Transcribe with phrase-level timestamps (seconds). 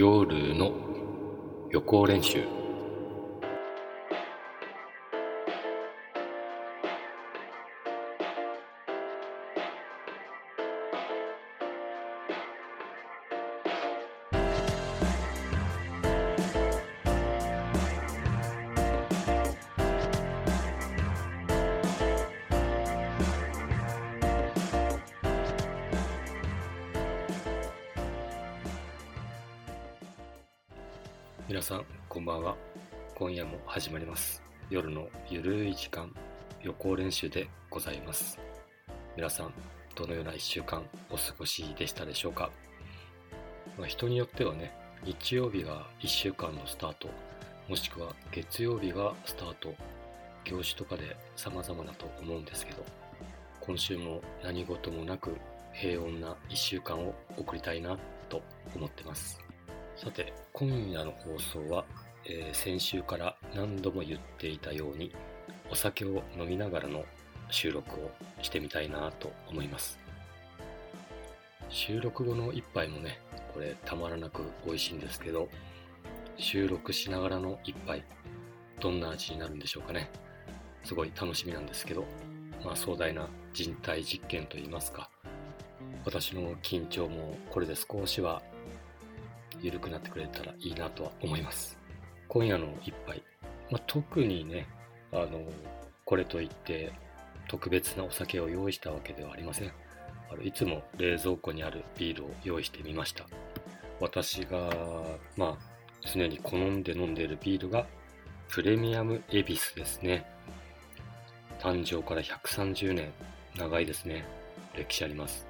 [0.00, 0.72] 夜の
[1.70, 2.57] 予行練習。
[36.62, 38.38] 予行練習でございます。
[39.16, 39.52] 皆さん
[39.94, 42.50] どのような1週間お過ごしでしたでしょうか、
[43.76, 44.72] まあ、人によってはね
[45.04, 47.08] 日曜日が1週間のスタート
[47.68, 49.74] もしくは月曜日がスタート
[50.44, 52.84] 業種とかで様々だと思うんですけど
[53.60, 55.36] 今週も何事もなく
[55.72, 57.96] 平穏な1週間を送りたいな
[58.28, 58.42] と
[58.74, 59.38] 思ってます。
[59.96, 61.84] さて、今夜の放送は、
[62.24, 65.12] えー、先週から何度も言っていたように、
[65.70, 67.04] お酒を飲みながらの
[67.50, 68.10] 収録を
[68.42, 69.98] してみたいなと思います。
[71.68, 73.20] 収録後の一杯もね、
[73.52, 75.48] これたまらなく美味しいんですけど、
[76.36, 78.02] 収録しながらの一杯、
[78.80, 80.10] どんな味になるんでしょうかね。
[80.84, 82.04] すごい楽しみなんですけど、
[82.64, 85.10] まあ壮大な人体実験といいますか、
[86.04, 88.42] 私の緊張もこれで少しは
[89.60, 91.76] 緩くなってくれたらいいなとは思います。
[92.28, 93.22] 今夜の一杯、
[93.70, 94.66] まあ、特にね、
[95.12, 95.42] あの、
[96.04, 96.92] これといって
[97.48, 99.72] 特別なお酒を用意したわけではありません。
[100.30, 103.26] あのいつも冷蔵庫にあるビールを用意してみました。
[104.00, 104.70] 私が、
[105.36, 105.56] まあ、
[106.12, 107.86] 常に好んで飲んでいるビールが
[108.48, 110.26] プレミアムエビスですね。
[111.58, 113.12] 誕生から130年、
[113.56, 114.24] 長いですね。
[114.76, 115.46] 歴史あります。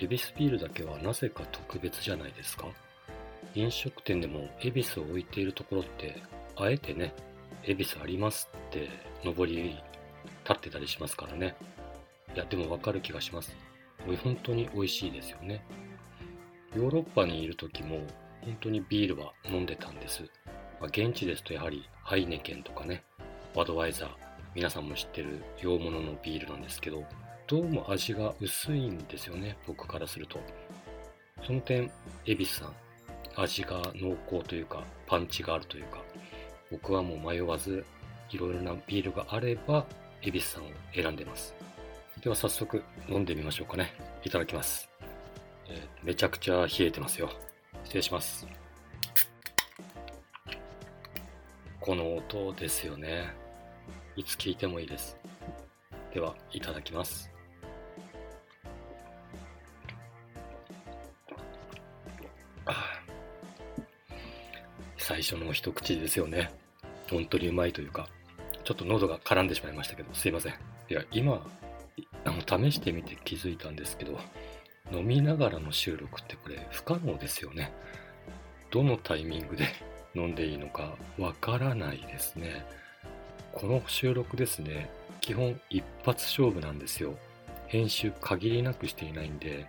[0.00, 2.66] エビスビールだけはなぜか特別じゃないですか？
[3.54, 6.22] 飲食店でも恵比寿を置いているところって、
[6.56, 7.14] あえてね、
[7.64, 8.88] 恵比寿ありますって
[9.24, 9.56] 上り
[10.44, 11.56] 立ってたりしますからね。
[12.34, 13.56] いや、でもわかる気がします。
[14.22, 15.64] 本当に美味しいですよね。
[16.76, 18.00] ヨーロッパにいる時も
[18.42, 20.22] 本当にビールは飲んでたんです。
[20.80, 23.02] まあ、現地ですとやはりハイネケンとかね、
[23.54, 24.10] バドワイザー、
[24.54, 27.04] 皆さんも知ってる洋物のビールなんですけど、
[27.46, 30.38] どうも味が薄いんですよね、僕からすると。
[31.44, 31.90] その点、
[32.26, 32.74] 恵比寿さん、
[33.36, 36.02] 味が濃厚というか、パンチがあるというか、
[36.70, 37.84] 僕はもう迷わず、
[38.30, 39.86] いろいろなビールがあれば、
[40.22, 41.54] 恵比寿さんを選んでます。
[42.22, 43.94] では早速飲んでみましょうかね。
[44.24, 44.88] いただきます。
[45.68, 47.30] えー、めちゃくちゃ冷えてますよ。
[47.84, 48.46] 失礼します。
[51.80, 53.32] この音ですよね。
[54.16, 55.16] いつ聞いてもいいです。
[56.12, 57.30] では、いただきます。
[65.08, 66.50] 最初の一口ですよね。
[67.10, 68.10] 本当にうまいというか、
[68.62, 70.52] ちょっと喉が絡んでしまいましたけど、すいません。
[70.52, 71.46] いや、今、
[72.26, 74.18] あの試してみて気づいたんですけど、
[74.92, 77.72] 飲みながらの収録ってこれ不可能ですよね。
[78.70, 79.68] どのタイミングで
[80.14, 82.66] 飲んでいいのかわからないですね。
[83.54, 84.90] この収録ですね、
[85.22, 87.16] 基本一発勝負なんですよ。
[87.68, 89.64] 編集限りなくしていないんで、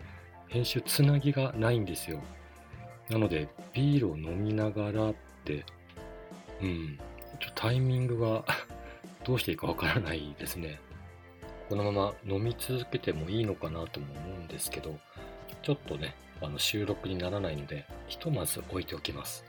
[0.50, 2.22] 編集つなぎがないんですよ。
[3.08, 5.14] なので、ビールを飲みながら、
[6.62, 7.00] うん、
[7.40, 8.44] ちょタイミングが
[9.26, 10.80] どうしていいかわからないですね。
[11.70, 14.98] このまま飲み続けてもいいのかなとも思うんですけど、
[15.62, 19.46] ちょっとね、あの収録にならないので、ひとまず置いておきます。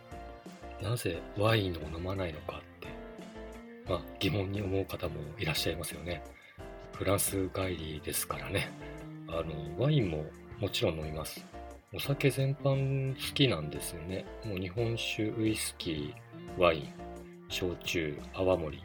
[0.83, 2.89] なぜワインを飲まないのかって、
[3.89, 6.23] まあ疑問に思う方もいらっしゃいますよね。
[6.93, 8.71] フランス帰りですからね。
[9.29, 10.25] あの、ワインも
[10.59, 11.45] もちろん飲みます。
[11.93, 14.25] お酒全般好きなんですよね。
[14.45, 16.89] もう日本酒、ウイスキー、ワイン、
[17.49, 18.81] 焼酎、泡盛。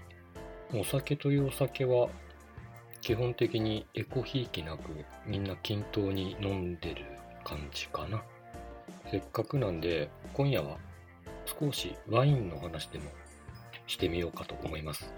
[0.73, 2.09] お酒というお酒は
[3.01, 4.89] 基本的にエコひいきなく
[5.27, 7.05] みんな均等に飲んでる
[7.43, 8.23] 感じかな。
[9.11, 10.79] せっかくなんで今夜は
[11.45, 13.11] 少しワインの話でも
[13.85, 15.13] してみようかと思います。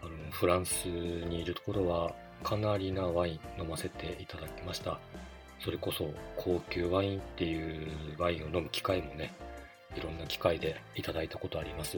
[0.00, 4.98] あのフランスにいるところはかなりなワイン飲ませていただきました。
[5.64, 7.88] それこそ高級ワインっていう
[8.18, 9.32] ワインを飲む機会もね、
[9.96, 11.96] いろんな機会でいただいたことあります。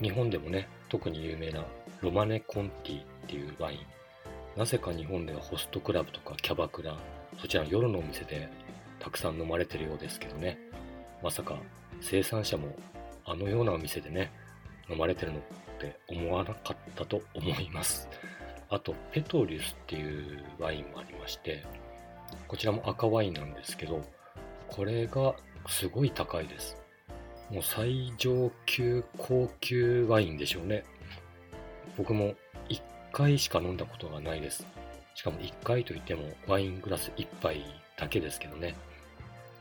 [0.00, 1.64] 日本でもね、特に有名な
[2.00, 3.78] ロマネ・コンティっていうワイン。
[4.58, 6.98] なぜか日本ではホストクラブとかキャバクラ、
[7.40, 8.48] そちらの夜のお店で
[8.98, 10.58] たくさん飲まれてるようですけどね。
[11.22, 11.56] まさか
[12.00, 12.74] 生産者も
[13.24, 14.32] あのようなお店でね、
[14.90, 15.42] 飲まれてるのっ
[15.78, 18.08] て思わなかったと思います。
[18.70, 21.62] あと、ペトリュスっていうワインもありまして、
[22.48, 24.02] こちらも赤ワインなんですけど、
[24.68, 25.34] これが
[25.68, 26.76] すごい高いです。
[27.50, 30.84] もう最上級高級ワインでしょうね。
[31.96, 32.34] 僕も
[32.68, 32.80] 1
[33.12, 34.66] 回しか飲んだことがないです。
[35.14, 37.62] しかも1回といってもワイングラス1杯
[37.98, 38.74] だけですけどね。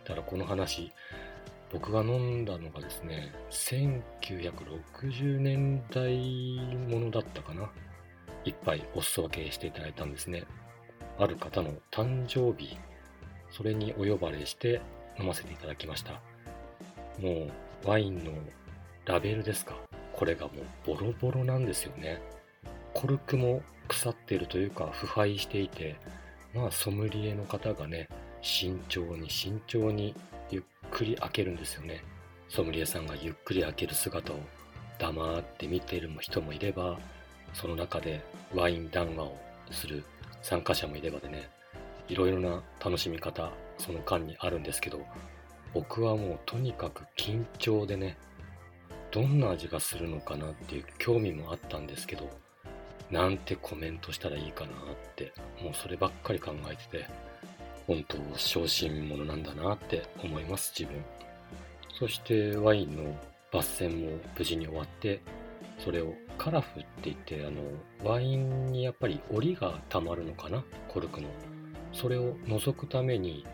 [0.05, 0.91] ただこの話、
[1.71, 6.55] 僕が飲んだのがですね、1960年代
[6.89, 7.69] ものだったかな。
[8.43, 10.45] 一杯お裾分けしていただいたんですね。
[11.21, 12.75] ある方の誕生日、
[13.51, 14.81] それにお呼ばれして
[15.19, 16.13] 飲ませていただきました。
[17.19, 17.47] も
[17.85, 18.31] うワインの
[19.05, 19.75] ラベルですか？
[20.13, 22.19] これがもうボロボロなんですよね。
[22.95, 25.95] コルクも腐っているというか腐敗していて、
[26.55, 28.09] まあソムリエの方がね、
[28.41, 30.15] 慎重に慎重に
[30.49, 32.03] ゆっくり開けるんですよね。
[32.49, 34.37] ソムリエさんがゆっくり開ける姿を
[34.97, 36.97] 黙って見ている人もいれば、
[37.53, 38.21] その中で
[38.55, 39.37] ワイン談話を
[39.69, 40.03] する
[40.41, 41.49] 参加者もいればでね、
[42.07, 44.99] いろいろな楽しみ方、その間にあるんですけど、
[45.73, 48.17] 僕はもうとにかく緊張でね、
[49.11, 52.29] どんな味がするのかなっていう興味もあったんですけど、
[53.09, 54.73] なんてコメントしたらいいかなっ
[55.15, 57.05] て、もうそればっかり考えてて、
[57.87, 61.03] 本当小心者なんだなって思います、自分。
[61.99, 63.15] そしてワインの
[63.51, 65.19] 抜栓も無事に終わって、
[65.83, 67.61] それをカラフって言って、あの、
[68.03, 70.63] ワインにやっぱり檻が溜まるのかな？
[70.87, 71.27] コルクの。
[71.91, 73.45] それを除くために、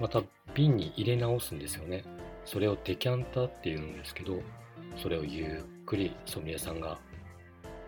[0.00, 0.22] また
[0.54, 2.04] 瓶に入れ直すんですよね。
[2.44, 4.40] それをデキャンターっていうんですけど、
[4.96, 6.98] それをゆっくりソムリエさんが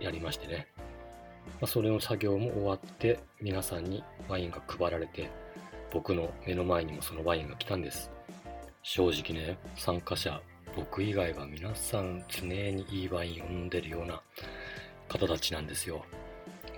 [0.00, 0.66] やりましてね。
[1.60, 5.30] まあ、それの作業も終わって、皆さんにワインが配られて、
[5.92, 8.10] 僕の目の前にもそのワインが来たんです。
[8.82, 10.40] 正直ね、参加者
[10.76, 14.20] 僕以外は皆さん常にいいワインを飲んでるような
[15.08, 16.04] 方たちなんですよ。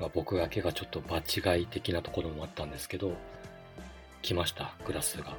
[0.00, 3.14] まあ、僕だけがちょっと場違い的なところもあったんですけど、
[4.20, 5.36] 来ました、グラスが。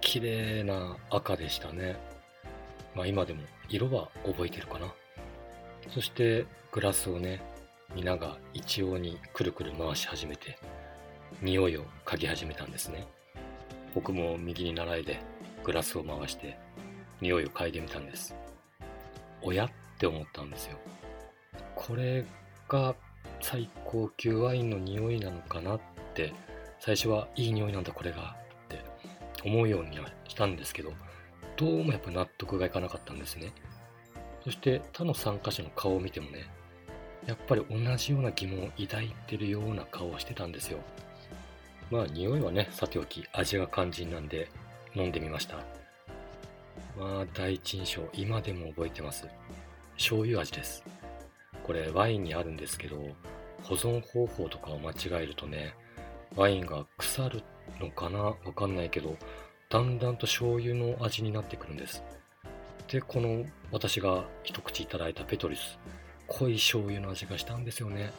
[0.00, 1.96] 綺麗な赤でしたね。
[2.94, 4.92] まあ今でも色は覚えてるかな。
[5.92, 7.40] そしてグラスをね、
[7.94, 10.58] 皆が一様にくるくる回し始めて、
[11.40, 13.06] 匂いを嗅ぎ始めたんですね。
[13.94, 15.20] 僕も右に習いで
[15.64, 16.58] グラスを回して
[17.20, 18.34] 匂いを嗅いでみたんです。
[19.42, 19.66] おや？
[19.66, 20.78] って思ったんですよ。
[21.74, 22.24] これ
[22.68, 22.94] が
[23.40, 25.80] 最高級ワインの匂いなのかなっ
[26.14, 26.32] て
[26.80, 28.36] 最初はいい匂いなんだこれが
[28.66, 28.84] って
[29.44, 30.92] 思うようにはしたんですけど
[31.56, 33.52] どうもやっぱ納得がいかなかったんですね。
[34.44, 36.46] そして他の参加者の顔を見てもね
[37.26, 40.78] やっぱり同じような疑問を抱いてるような顔をしてたんですよ。
[41.90, 44.48] まあ匂いはねさておき味が肝心なんで
[44.94, 45.58] 飲んでみました。
[46.96, 49.26] まあ、第一印象、今でも覚えてます。
[49.96, 50.82] 醤油味です。
[51.62, 52.96] これ、ワインにあるんですけど、
[53.62, 55.74] 保存方法とかを間違えるとね、
[56.34, 57.42] ワインが腐る
[57.80, 58.18] のかな？
[58.18, 59.16] わかんないけど、
[59.68, 62.02] だんだんと醤油の味になってくるんです。
[62.88, 65.78] で、この私が一口いただいたペトリス、
[66.28, 68.12] 濃い醤油の味がしたんですよね。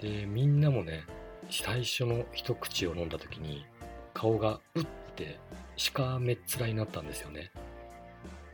[0.00, 1.04] で、みんなもね、
[1.50, 3.64] 最初の一口を飲んだ時に、
[4.12, 5.38] 顔がうって
[5.76, 7.50] しかめっ面になったんですよね。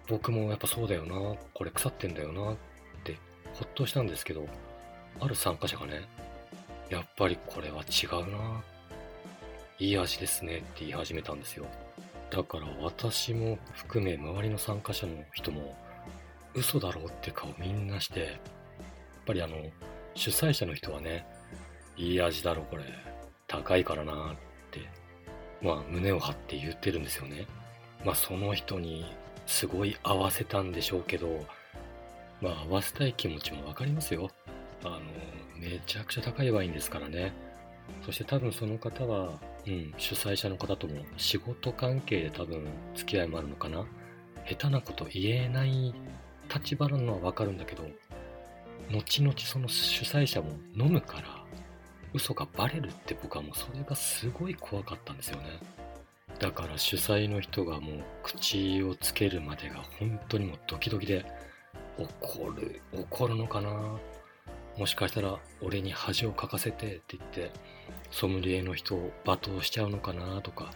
[0.08, 2.56] 僕もやっぱそうだよな、これ腐ってんだよなっ
[3.05, 3.17] て
[3.55, 4.47] ほっとしたんですけど、
[5.20, 6.08] ある参加者がね、
[6.91, 8.62] やっぱりこれは違うな、
[9.79, 11.66] いい味ですねって言い始めたんですよ。
[12.30, 15.76] だから私も含め周りの参加者の人も
[16.54, 18.30] 嘘だろうって顔みんなして、やっ
[19.26, 19.57] ぱりあの、
[20.14, 21.26] 主催者の人はね、
[21.97, 22.85] いい味だろこれ、
[23.47, 24.37] 高いからなっ
[24.71, 24.80] て、
[25.61, 27.47] まあ胸を張って言ってるんですよね。
[28.04, 29.07] まあその人に
[29.47, 31.45] すごい合わせたんでしょうけど、
[32.41, 34.31] まあ合わせたい気持ちもわかりますよ。
[34.85, 35.00] あの、
[35.59, 37.33] めちゃくちゃ高いワインですからね。
[38.05, 43.87] そして多分その方は、うん、主催者の方とも仕事関係で多分付き合いもあるのかな。
[44.49, 45.95] 下手なこと言えない
[46.55, 47.85] 立場なのはわかるんだけど、
[48.93, 51.45] 後々その主催者も飲むから
[52.15, 55.45] 嘘がバレるって僕はもうそれがすごい怖かったんですよね。
[56.38, 61.25] だから主催の人がもう口をつけるまでが本当にもうドキドキで
[61.99, 63.99] 怒る、怒るのかな？
[64.76, 67.50] もしかしたら俺に恥をかかせてって言って
[68.11, 70.71] ソムリエの人を罵倒しちゃうのかなとか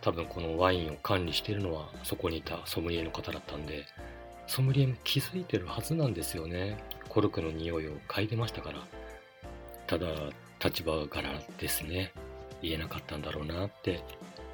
[0.00, 3.84] 多分このワインを管理してるのはそこにいたソムリエの方だったんで
[4.46, 6.78] ソムリエも気づいてるはずなんですよね。
[7.10, 8.78] コルクの匂いを嗅いでましたから。
[9.86, 10.06] ただ
[10.64, 12.12] 立場柄ですね。
[12.62, 14.02] 言えなかったんだろうなって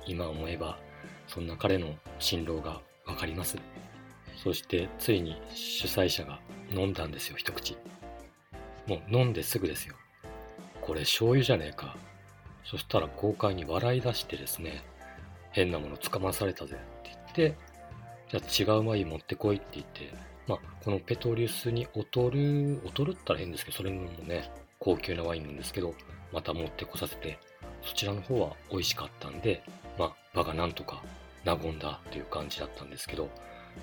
[0.06, 0.78] 今思えば
[1.26, 3.56] そんな彼の心労がわかります。
[4.42, 6.40] そしてついに主催者が
[6.72, 7.76] 飲んだんですよ一口。
[8.86, 9.94] もう飲んですぐですよ。
[10.80, 11.96] これ醤油じゃねえか。
[12.64, 14.82] そしたら豪快に笑い出してですね
[15.52, 17.56] 変なものつかまされたぜって言って、
[18.40, 20.12] じゃあ違うワイン持ってこいって言って、
[20.46, 25.94] まあ、このペトリウスに劣る、劣るったら変ですけど、それもね、高級なワインなんですけど、
[26.32, 27.38] また持ってこさせて、
[27.82, 29.62] そちらの方は美味しかったんで、
[30.34, 31.02] 場がなんとか
[31.44, 33.28] 和んだという感じだったんですけど、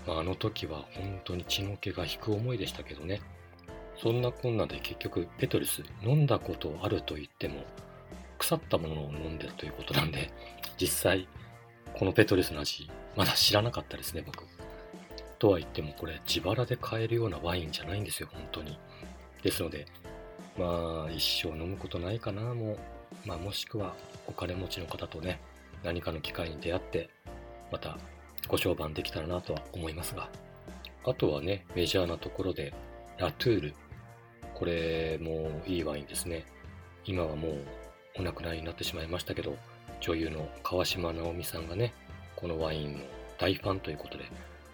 [0.08, 3.22] まあ、あの時は本当に血の気が引く思いでしたけどね。
[4.01, 7.65] そんなこんなで結局ペトリス飲んだことあると言っても
[8.38, 10.32] 腐ったものを飲んでるということなんで
[10.79, 11.27] 実際
[11.94, 14.46] このペトリスの味まだ知らなかったですね僕。
[15.38, 18.79] とは言ってもこれ自腹で買えるようなワインじゃないんですよ本当に。
[19.44, 19.86] ですので
[20.58, 22.77] まあ一生飲むことないかなもう、
[23.25, 23.96] まあ、もしくは
[24.27, 25.41] お金持ちの方とね
[25.83, 27.09] 何かの機会に出会って
[27.71, 27.98] また
[28.48, 30.29] ご商売できたらなとは思いますが。
[31.05, 32.74] あとはねメジャーなところで
[33.17, 33.74] ラトゥール。
[34.53, 36.45] これもいいワインですね。
[37.05, 37.65] 今はもう
[38.17, 39.55] お亡くなりになってしまいましたけど
[40.01, 41.93] 女優の川島直美さんがね
[42.36, 43.00] このワインの
[43.38, 44.25] 大ファンということで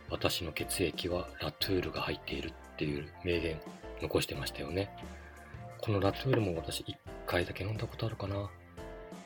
[0.10, 3.60] 私の血液はラトゥールが入っているっていう名言
[4.02, 4.90] 残してましたよね。
[5.82, 6.96] このラトゥールも私1
[7.26, 8.50] 回だけ飲んだことあるかな。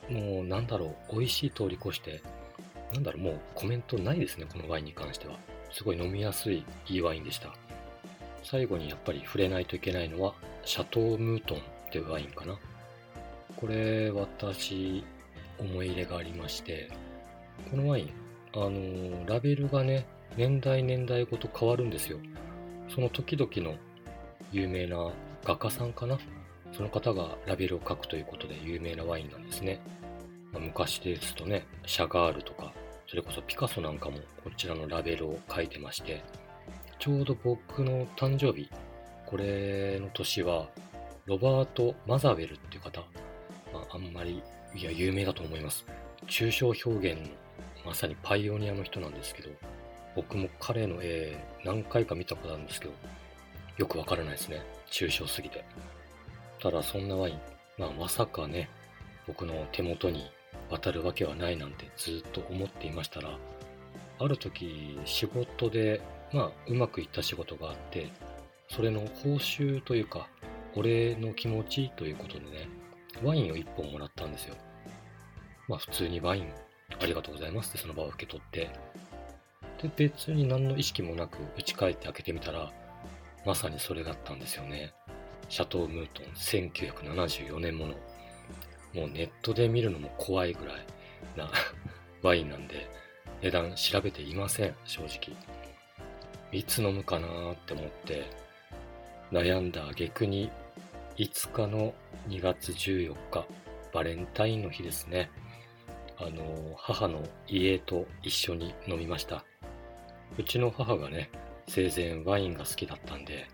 [0.09, 2.21] もうなんだろう美味しい通り越して
[2.93, 5.35] なんだろうもうコメントないですねこのワインに関しては。
[5.71, 7.53] すごい飲みやすいいいワインでした。
[8.43, 10.33] 最後にやっぱり触れないといけないのは
[10.65, 11.61] シャトームートンっ
[11.91, 12.57] ていうワインかな。
[13.55, 15.03] これ私
[15.59, 16.89] 思い入れがありまして
[17.69, 18.09] このワイン
[18.55, 20.05] あのー、ラベルがね
[20.37, 22.17] 年代年代ごと変わるんですよ。
[22.87, 23.77] その時々の
[24.51, 25.11] 有名な
[25.43, 26.17] 画家さんかな。
[26.71, 29.79] その方がラベルを書くということで有名なワインなんですね、
[30.57, 32.73] 昔ですとねシャガールとか
[33.07, 36.23] それこそピカソなんかもこちらのラベルを書いてまして
[36.99, 38.69] ちょうど僕の誕生日
[39.25, 40.69] これの年は
[41.25, 43.01] ロバート・マザウェルっていう方、
[43.71, 44.41] まあ、あんまり
[44.75, 45.85] いや有名だと思います。
[46.27, 47.29] 抽象表現の
[47.85, 49.49] まさにパイオニアの人なんですけど
[50.15, 52.93] 僕も彼の絵何回か見たことあるんですけど
[53.77, 54.63] よくわからないですね。
[54.91, 55.63] 抽象すぎて。
[56.61, 57.39] ただそんなワイン、
[57.77, 58.69] まあ、まさかね
[59.27, 60.29] 僕の手元に
[60.69, 63.37] 渡るわけはないなんてずっと思っていましたら
[64.19, 66.01] ある時仕事で
[66.33, 68.11] まあうまくいった仕事があって
[68.69, 70.27] それの報酬というか
[70.75, 72.69] お礼の気持ちということでね
[73.23, 74.55] ワインを1本もらったんですよ。
[75.67, 76.53] まあ普通にワイン
[77.01, 78.69] ありがとうございますってその場を受け取って
[79.81, 82.71] で別に何の意識もなく打ち返って開けてみたら
[83.45, 84.93] まさにそれだったんですよね。
[85.47, 87.95] シャトー・ムートン1974年もの
[88.93, 90.75] もうネットで見るのも怖いぐらい
[91.35, 91.51] な
[92.21, 92.87] ワインなんで
[93.41, 95.35] 値段調べていません正直。
[96.51, 98.25] いつ飲むかなーって思って
[99.31, 100.49] 悩んだ挙句に
[101.17, 101.93] 5日の
[102.27, 103.45] 2月14日
[103.93, 105.29] バレンタインの日ですね。
[106.17, 109.45] あの母の家と一緒に飲みました。
[110.37, 111.29] うちの母がね
[111.67, 113.47] 生前ワインが好きだったんで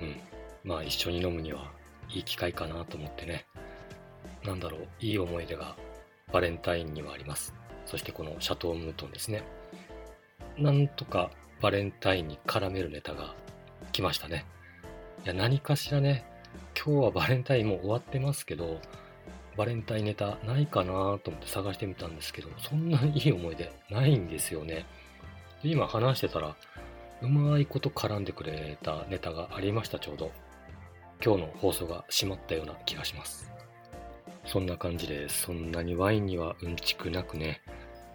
[0.00, 0.20] うん
[0.64, 1.70] まあ一緒に飲むには
[2.08, 3.46] いい機会かなと思ってね。
[4.44, 5.76] なんだろう、いい思い出が
[6.32, 7.54] バレンタインにはあります。
[7.86, 9.42] そしてこのシャトームートンですね。
[10.58, 13.34] なんとかバレンタインに絡めるネタが
[13.92, 14.44] 来ましたね。
[15.24, 16.24] いや、何かしらね、
[16.76, 18.80] 今日はバレンタインもう終わってますけど、
[19.56, 24.84] バレンタインネタないかなと思って探してみたんですけど、そんないい思い出ないんですよね。
[25.62, 26.56] で今話してたら、
[27.22, 30.32] うまいこと絡んでくれたネタがありました、ちょうど。
[31.24, 33.53] 今日の放送が閉まったような気がします。
[34.46, 37.62] そんな感じで、そんなにワインにはうんちくなくね、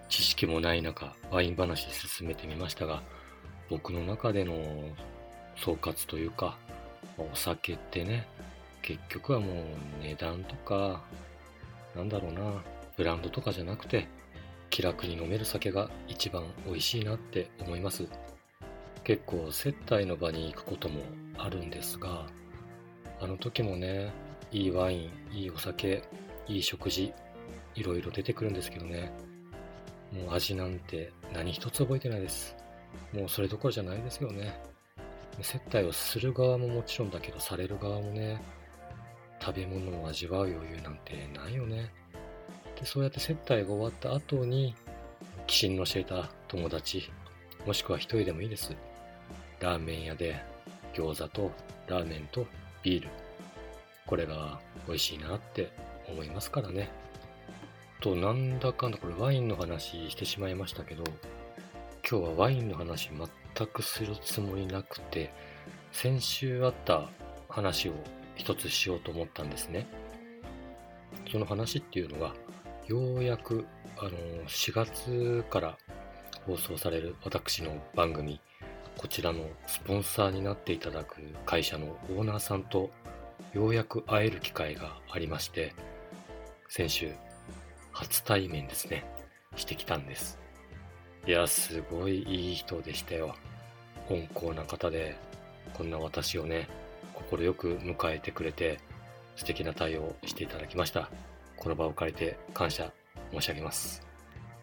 [0.10, 3.04] 知識もない中、ワイン話進めてみましたが、
[3.70, 4.54] 僕の中での
[5.56, 6.58] 総括というか、
[7.18, 8.28] お酒ってね、
[8.82, 9.56] 結局はもう
[10.04, 11.04] 値段とか、
[11.96, 12.64] なんだろうな、
[12.98, 14.08] ブランドとかじゃなくて、
[14.70, 18.08] 気楽に飲める酒が一番美味しいなって思います。
[19.04, 21.02] 結構接待の場に行くことも
[21.38, 22.28] あるんですが、
[23.20, 24.12] あの時もね、
[24.52, 26.04] いいワイン、いいお酒、
[26.48, 27.14] いい食事、
[27.76, 29.12] いろいろ出てくるんですけどね。
[30.12, 32.56] もう味なんて何一つ覚えてないです。
[33.14, 34.60] もうそれどころじゃないですよね。
[35.42, 38.42] 接待をする側ももちろんだけど、される側もね、
[39.40, 41.94] 食べ物を味わう余裕なんてないよね。
[42.80, 44.76] で、そうやって接待が終わった後に、
[45.48, 47.12] 寄進の教えた友達、
[47.66, 48.76] もしくは一人でもいいです。
[49.60, 50.42] ラーメン屋で
[50.94, 51.52] 餃子と
[51.88, 52.46] ラーメンと
[52.82, 53.29] ビール。
[54.10, 55.72] これが美味しいなって
[56.08, 56.90] 思いますからね。
[58.02, 61.04] と、なんだかんだこれワインの話してしまいましたけど、
[62.10, 63.12] 今日はワインの話
[63.56, 65.32] 全くするつもりなくて、
[65.92, 67.08] 先週あった
[67.50, 67.94] 話を
[68.36, 69.86] 一つしようと思ったんですね。
[71.32, 72.34] その話っていうのが、
[72.88, 73.68] ようやく、
[74.00, 74.10] あの、
[74.48, 75.78] 4月から
[76.48, 78.42] 放送される私の番組、
[78.98, 82.90] こちらのスポンサーになっていただく会社のオーナーさんと
[83.54, 85.74] ようやく会える機会がありまして、
[86.68, 87.12] 先週、
[87.92, 89.04] 初対面ですね、
[89.56, 90.38] してきたんです。
[91.26, 93.36] いや、すごいいい人でしたよ。
[94.08, 95.18] 温厚な方で、
[95.74, 96.70] こんな私をね、
[97.30, 98.80] 快く迎えてくれて、
[99.36, 101.10] 素敵な対応をしていただきました。
[101.58, 102.92] この場を借りて感謝
[103.32, 104.06] 申し上げます。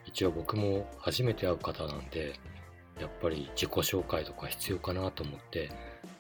[0.05, 2.35] 一応僕も初めて会う方なんで、
[3.01, 5.71] やっぱり自己紹介とか必要かなと思って、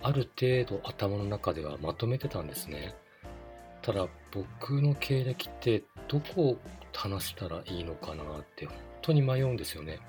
[0.03, 2.95] ある程度頭の中ではまとめてたんですね。
[3.83, 6.59] ただ僕の経歴ってどこを
[6.93, 10.01] 話したらいいのかなって本当に迷うんですよね。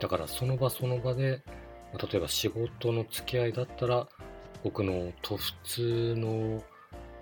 [0.00, 1.42] だからその場その場で、
[1.94, 4.08] 例えば仕事の付き合いだったら
[4.62, 6.62] 僕のと普通の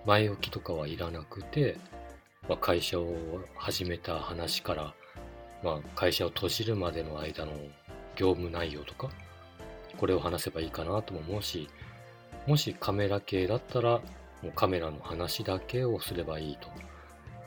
[0.07, 1.77] 前置きとかはいらなくて、
[2.49, 3.15] まあ、会社を
[3.55, 4.95] 始めた話から、
[5.63, 7.53] まあ、会社を閉じるまでの間の
[8.17, 9.11] 業務内容とか、
[9.97, 11.69] これを話せばいいかなとも思うし、
[12.47, 14.01] もしカメラ系だったら、
[14.43, 16.69] もうカメラの話だけをすればいいと。
[16.69, 16.75] も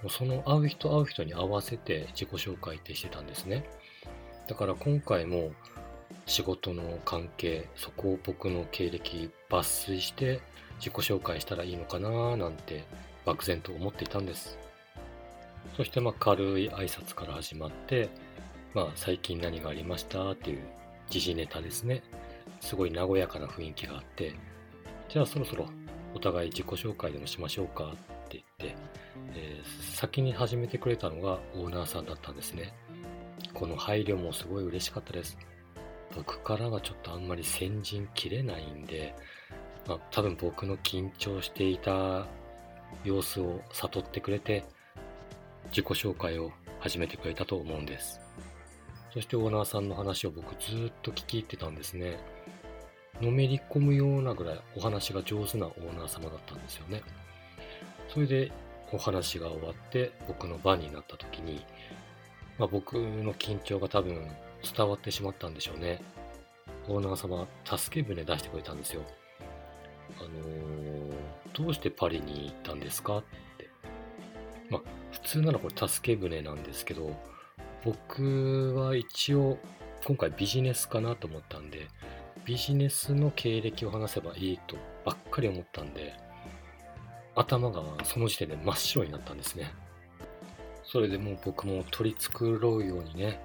[0.06, 3.66] うその会う人会う人に合わせて自己紹介ってしてたんですね。
[4.48, 5.52] だから今回も
[6.26, 10.42] 仕事の関係、そこを僕の経歴抜粋して
[10.78, 12.86] 自己紹介したらいいのかななんて
[13.26, 14.58] 漠然と思っていたんです。
[15.76, 18.10] そしてまあ軽い挨拶から始まって、
[18.74, 20.60] まあ最近何がありましたっていう
[21.10, 22.04] 時事ネタですね。
[22.62, 24.34] すごい和やかな雰囲気があって、
[25.16, 25.66] じゃあそろそろ
[26.14, 28.78] お互い自己紹介でもしましょうかって言って、
[29.34, 32.74] えー、先に始めてくれたのがオーナーさんだったんですね。
[33.54, 35.38] この配慮もすごい嬉しかったです。
[36.14, 39.16] 僕からはちょっとあんまり先陣切れないんで、
[39.88, 42.28] まあ、多分僕の緊張していた
[43.06, 44.66] 様子を悟ってくれて、
[45.70, 48.20] 自己紹介を始めてくれたと思うんです。
[49.14, 52.20] そしてオーナーさんの話を僕ずっと聞き入ってたんですね。
[53.22, 57.02] のめり込むようなぐらいお話が上手なオーナー様だったんですよね。
[58.10, 58.52] それで
[58.92, 61.66] お話が終わって僕の番になった時に、
[62.58, 64.28] まあ、僕の緊張が多分
[64.76, 66.02] 伝わってしまったんでしょうね。
[66.88, 67.48] オーナー様、
[67.78, 69.02] 助け舟出してくれたんですよ。
[70.20, 71.14] あのー、
[71.54, 73.24] どうしてパリに行ったんですかっ
[73.58, 73.70] て。
[74.70, 77.16] まあ、普通ならこれ助け舟なんですけど、
[77.84, 79.58] 僕は一応、
[80.06, 81.88] 今回ビジネスかなと思ったんで、
[82.46, 86.14] ビジネスの経歴を話せばいいとばっかり思ったんで、
[87.34, 89.74] 頭がその時点で真っ白になったんですね。
[90.84, 93.42] それでもう僕も取り繕うようにね、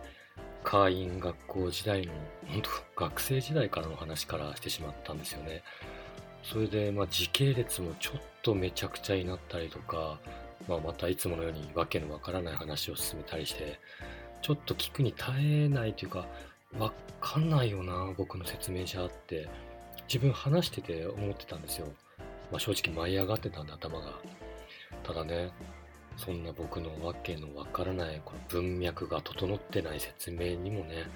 [0.62, 2.12] 会員学校時代の、
[2.46, 2.62] 本
[2.94, 5.62] 当学生時代からの話からしてしまったんですよね。
[6.42, 10.18] それで、まあ、時系列もちょっとめちゃくちゃになったりとか、
[10.68, 13.80] まあ、またいつものようにわけのわからない話を進めたりして、
[14.42, 16.26] ちょっと聞くに耐えないというか、
[16.78, 19.48] わかんないよな、僕の説明者って、
[20.08, 21.88] 自分話してて思ってたんですよ。
[22.50, 24.14] まあ、正直舞い上がってたんで、頭が。
[25.02, 25.52] ただね、
[26.16, 31.06] そんな僕のわけのわからないこの文脈が整ってない説明にもね、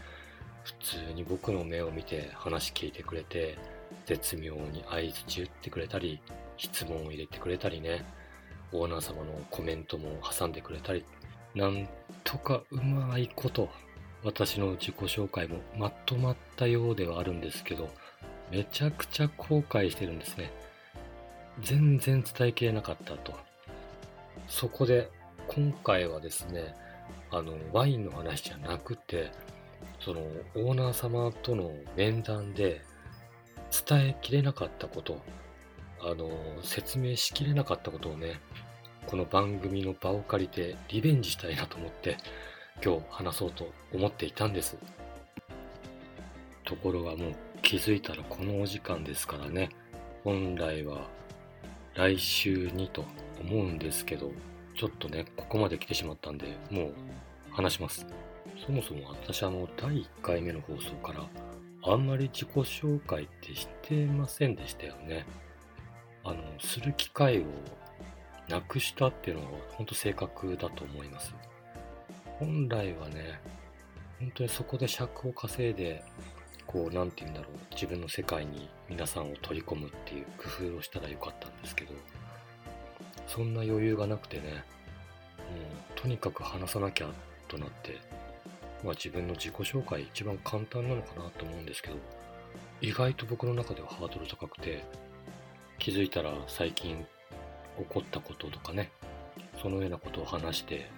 [0.64, 3.58] 普通に僕の目を見て話聞いてくれて、
[4.06, 6.20] 絶妙に合図打ってくれたり、
[6.56, 8.04] 質問を入れてくれたりね、
[8.72, 11.04] オーナー様のコメントも挟んでくれたり、
[11.54, 11.88] なん
[12.24, 13.68] とかうまいこと、
[14.24, 17.90] 私の自己紹介もまとまったようではあるんですけど、
[18.50, 20.50] めちゃくちゃ後悔してるんですね。
[21.60, 23.34] 全然伝えきれなかったと。
[24.48, 25.10] そこで
[25.46, 26.74] 今回はですね、
[27.30, 29.30] あの、ワインの話じゃなくて、
[30.00, 30.20] その
[30.54, 32.82] オーナー様との面談で
[33.86, 35.20] 伝えきれなかったこと、
[36.00, 36.30] あの、
[36.62, 38.40] 説明しきれなかったことをね、
[39.06, 42.16] この番組の場を借りてリベンジしたいなと思って
[42.82, 44.76] 今日話そうと思っていたんです。
[46.64, 49.70] ところがもう気づいたらこのお時間ですからね、
[50.22, 51.08] 本来は
[51.94, 53.04] 来週にと
[53.40, 54.32] 思うんですけど、
[54.76, 56.94] ちょっとね、ここまで来てしまったんで、もう
[57.50, 58.06] 話します。
[58.66, 61.28] そもそも私あの、第1回目の放送から、
[61.86, 65.26] あんまり自己紹介ってしてませんでしたよね。
[66.24, 67.44] あの、する機会を
[68.48, 71.34] なくしたっていうのは本当正確だと思います。
[72.38, 73.40] 本来はね、
[74.20, 76.04] 本当にそこで尺を稼いで、
[76.66, 81.92] こう、なんて言うんだろう、自分の世界に皆さんを取り込むっていう工夫をしたらよかったんですけど、
[83.26, 87.08] そんな余裕がなくてね、もうとにかく話さなきゃ
[87.48, 87.98] となって、
[88.82, 91.96] まあ自分の自己紹介一番簡単なのかなと思うんですけど、
[92.80, 94.84] 意外と僕の中ではハードル高くて、
[95.78, 97.06] 気づいたら最近
[97.78, 98.90] 起こったこととかね、
[99.60, 100.90] そのようなことを話して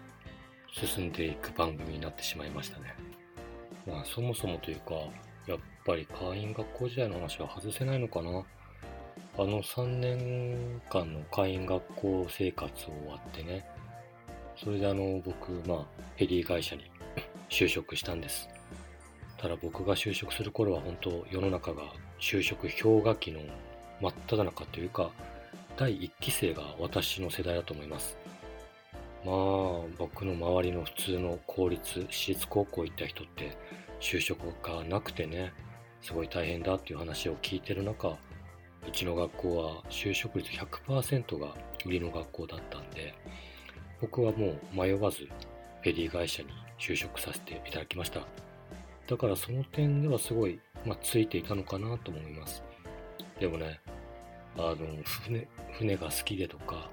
[0.85, 2.95] 進んでいく番組になってしまいましたね。
[3.87, 4.95] まあそもそもというか、
[5.47, 8.43] やっぱり会員学校時代の話は外せないのかな。
[9.39, 13.67] あの3年間の会員学校生活を終わってね、
[14.55, 15.79] それであの僕、まあ
[16.17, 16.91] フェリー会社に
[17.49, 18.47] 就職したんです。
[19.39, 21.85] ただ僕が就職する頃は本当世の中が
[22.21, 23.41] 就職氷河期の
[24.03, 25.11] 真っ只中というか
[25.79, 28.26] 第1期生が私の世代だと思います。
[29.27, 29.35] まあ
[29.99, 33.59] 僕の周りの普通の公立私立高校行った人って
[34.01, 35.53] 就職がなくてね
[36.01, 38.11] すごい大変だっていう話を聞いてる中
[38.87, 43.15] うちの学校は就職率100%が売りの学校だったんで
[44.01, 48.21] 僕はもう迷わずフェリー会社に就職させていただきました。
[49.09, 52.63] だからその点ではすごい、まあ、ついていたのかなと思います。
[53.41, 53.81] でもね
[54.57, 56.91] あの船船が好きでとか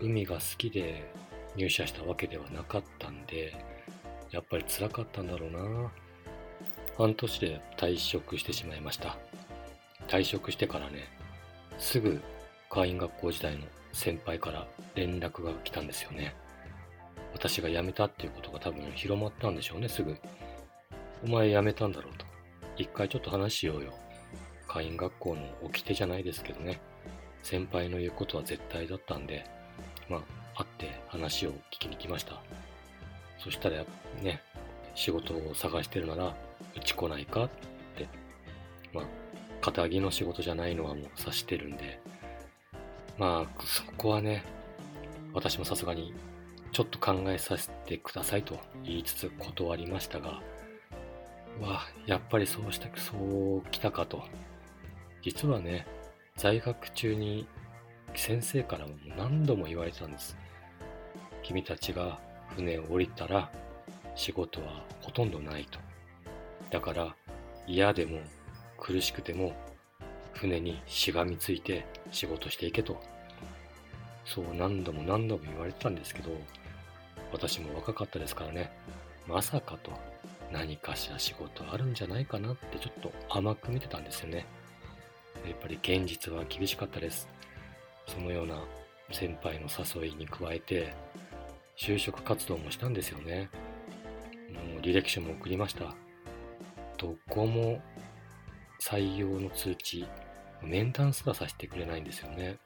[0.00, 1.10] 海が好きで
[1.56, 3.54] 入社したわけではなかったんで
[4.30, 5.90] やっぱり辛かったんだろうな。
[6.98, 9.16] 半年で退職してしまいました。
[10.08, 11.08] 退職してからね
[11.78, 12.20] すぐ
[12.70, 16.34] 会員学校時代の先輩から連絡が来たんですよね。
[17.32, 20.16] 私が辞めたっていうことが多分広まったんでしょうねすぐ。
[21.24, 22.24] お前辞めたんだろうと。
[22.76, 23.92] 一回ちょっと話しようよ。
[24.68, 26.80] 会員学校の掟じゃないですけどね。
[27.42, 29.44] 先輩の言うことは絶対だったんで
[30.08, 30.20] まあ
[30.56, 32.40] 会って話を聞きに来ました
[33.38, 33.84] そしたら
[34.22, 34.40] ね
[34.94, 36.34] 仕事を探してるなら
[36.74, 37.44] うち来ないか？
[37.44, 37.48] っ
[37.96, 38.08] て、
[38.92, 39.04] まあ、
[39.60, 42.00] 肩着の仕事じゃないのはもう察してるんで、
[43.18, 44.42] まあ、そこはね、
[45.34, 46.14] 私もさすがに
[46.72, 50.42] ちょっと考えさせてくださいと言いつつ断りましたが、
[51.60, 54.22] わやっぱりそうした、そう来たかと。
[55.22, 55.86] 実はね、
[56.36, 57.46] 在学中に
[58.14, 60.36] 先生からも何度も言われてたんです。
[61.46, 62.18] 君たちが
[62.56, 63.48] 船を降りたら
[64.16, 65.78] 仕事はほとんどないと。
[66.70, 67.14] だから
[67.68, 68.18] 嫌でも
[68.76, 69.54] 苦しくても
[70.32, 73.00] 船にしがみついて仕事していけと。
[74.24, 76.32] そう何度も何度も言われてたんですけど、
[77.32, 78.72] 私も若かったですからね、
[79.28, 79.92] まさかと
[80.52, 84.46] 何かしら仕事あるんじゃないかなってちょっと甘く見てたんですよね。
[85.46, 87.28] やっぱり現実は厳しかったです。
[88.08, 88.64] そのような
[89.12, 90.92] 先輩の誘いに加えて、
[91.76, 93.50] 就職活動もしたんですよね。
[94.50, 95.94] もう履歴書も送りました。
[96.96, 97.82] どこも
[98.80, 100.06] 採用の通知、
[100.62, 102.56] 面談すらさせてくれないんですよね。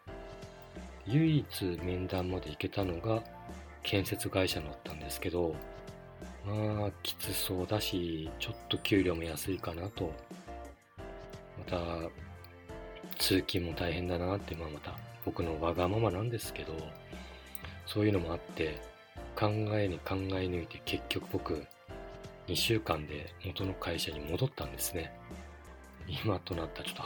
[1.07, 3.25] 唯一面談まで行けたのが
[3.83, 5.57] 建設会社だったんですけど、
[6.45, 10.13] まあ、きつそうだし、ちょっと給料も安いかなと。
[11.59, 11.79] また、
[13.19, 16.75] 通勤も大変だなって、まあまた僕のわがままなんですけど、
[17.87, 18.81] そういうのもあって、
[19.37, 21.67] 考えに考え抜いて結局僕、
[22.49, 25.13] 2週間で元の会社に戻ったんですね。
[26.09, 27.03] 今となったらちょっと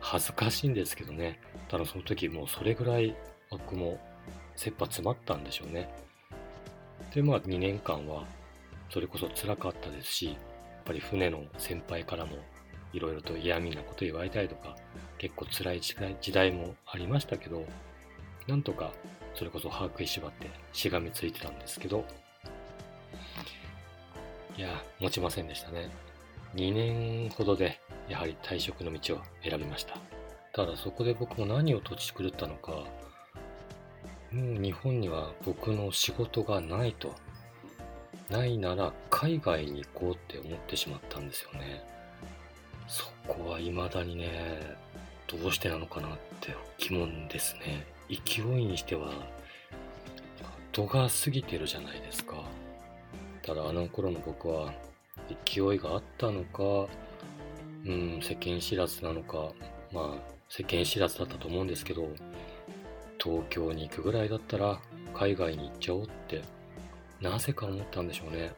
[0.00, 1.40] 恥ずかしいんですけどね。
[1.68, 3.16] ただその時もうそれぐらい
[3.50, 3.98] 僕も
[4.54, 5.88] 切羽詰まったんでしょうね。
[7.14, 8.24] で、まあ2年間は
[8.90, 10.36] それこそ辛かったですし、やっ
[10.84, 12.36] ぱり船の先輩からも
[12.92, 14.76] いろいろと嫌味なこと言われたりとか、
[15.18, 17.64] 結構辛い時代もありましたけど、
[18.46, 18.92] なんとか
[19.36, 22.04] それこそ歯食いしばってしがみついてたんですけど、
[24.56, 25.90] いや、持ちませんでしたね。
[26.54, 29.98] 2年ほどで、やはり退職の道を選びました。
[30.54, 32.72] ただそこで僕も何を土地狂ったのか、
[34.32, 37.14] もう日本には僕の仕事がないと。
[38.30, 41.84] ないなら海外に行こうって思ってしまったんですよね。
[42.88, 44.76] そこは未だにね、
[45.26, 47.95] どうしてなのかなって疑問ですね。
[48.08, 49.10] 勢いにしては、
[50.72, 52.44] 度が過ぎてるじゃないですか。
[53.42, 54.72] ただあの頃の僕は
[55.44, 56.88] 勢いがあったのか、
[57.84, 59.52] うん、世間知らずなのか、
[59.92, 62.08] まあ世間知らずだったと思うんですけど、
[63.22, 64.78] 東京に行くぐらいだったら
[65.14, 66.42] 海外に行っちゃおうって
[67.20, 68.52] なぜか思ったんでしょうね。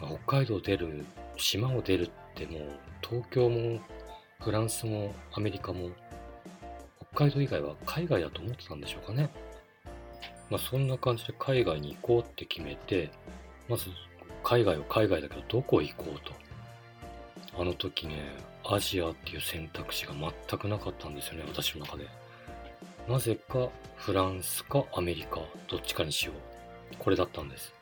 [0.00, 1.04] まあ、北海道出る、
[1.36, 2.62] 島を出るってもう
[3.00, 3.80] 東京も
[4.40, 5.90] フランスもアメリカも
[7.12, 9.30] 北海道以外は海外だと思ってたんでしょうかね。
[10.48, 13.10] まあそんな感じで海外に行こうって決めて、
[13.68, 13.86] まず、
[14.42, 16.32] 海外は海外だけど、どこ行こうと。
[17.60, 18.16] あの時ね、
[18.64, 22.06] アジアっていう選択肢が全くなかったんですよね、私の中で。
[23.08, 26.96] なぜか、フランスかアメリカ、どっちかにしよう。
[26.98, 27.72] これだったんです。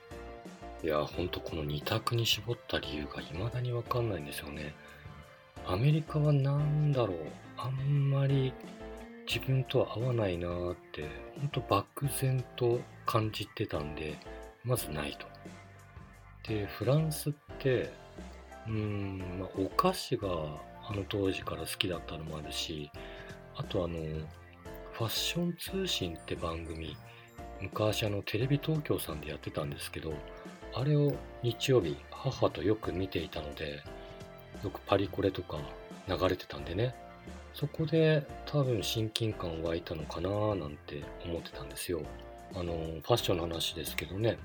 [0.82, 4.74] いや、ほんとこの2択に絞った理由が未だにわかんないんですよね。
[5.66, 7.16] アメリカは何だろう。
[7.56, 8.52] あんまり
[9.28, 11.06] 自分とは合わないなーって、
[11.38, 14.18] ほんと漠然と感じてたんで、
[14.64, 15.26] まずないと。
[16.48, 17.90] で、フランスって
[18.66, 22.90] うーん、まあ、お菓子があの当時から好きだったのもあるし、
[23.56, 23.98] あとあの、
[24.92, 26.96] ファッション通信って番組、
[27.60, 30.14] 昔あのテレビ東京さんでやってたんですけど、
[30.74, 33.82] あれを日曜日母とよく見ていたので、
[34.62, 35.58] よくパリコレとか
[36.08, 36.94] 流れてたんでね、
[37.58, 42.02] そこで多分親近感湧いたのかななんて思ってたんですよ。
[42.54, 44.38] あの、ファッションの話ですけどね、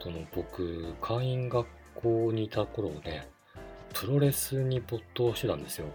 [0.00, 3.28] その僕、会員学校にいた頃ね、
[3.94, 5.86] プロレスに没頭してたんですよ。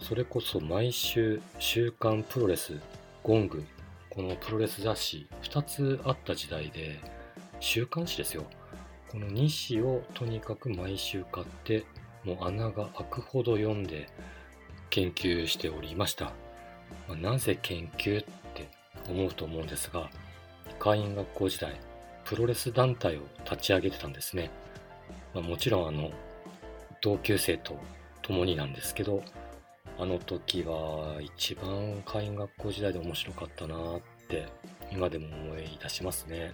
[0.00, 2.80] それこそ毎週、週刊プロレス、
[3.22, 3.64] ゴング、
[4.10, 6.98] このプロレス雑誌2つあった時代で、
[7.60, 8.42] 週刊誌ですよ。
[9.08, 11.84] この2紙をとにかく毎週買って、
[12.24, 14.08] もう穴が開くほど読んで
[14.94, 16.26] 研究しておりました。
[17.08, 18.68] まあ、なぜ研究って
[19.08, 20.08] 思うと思うんですが、
[20.78, 21.80] 会員学校時代、
[22.24, 24.50] プロレス団体を立ち上げてたんですね。
[25.34, 26.12] まあ、もちろんあの、
[27.00, 27.76] 同級生と
[28.22, 29.24] 共になんですけど、
[29.98, 34.46] あの時は一番会員学校時代で面白かったなって
[34.92, 36.52] 今でも思い出しますね。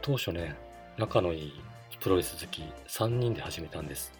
[0.00, 0.56] 当初ね、
[0.96, 1.62] 仲のいい
[2.00, 4.17] プロレス好き3人で始めたんです。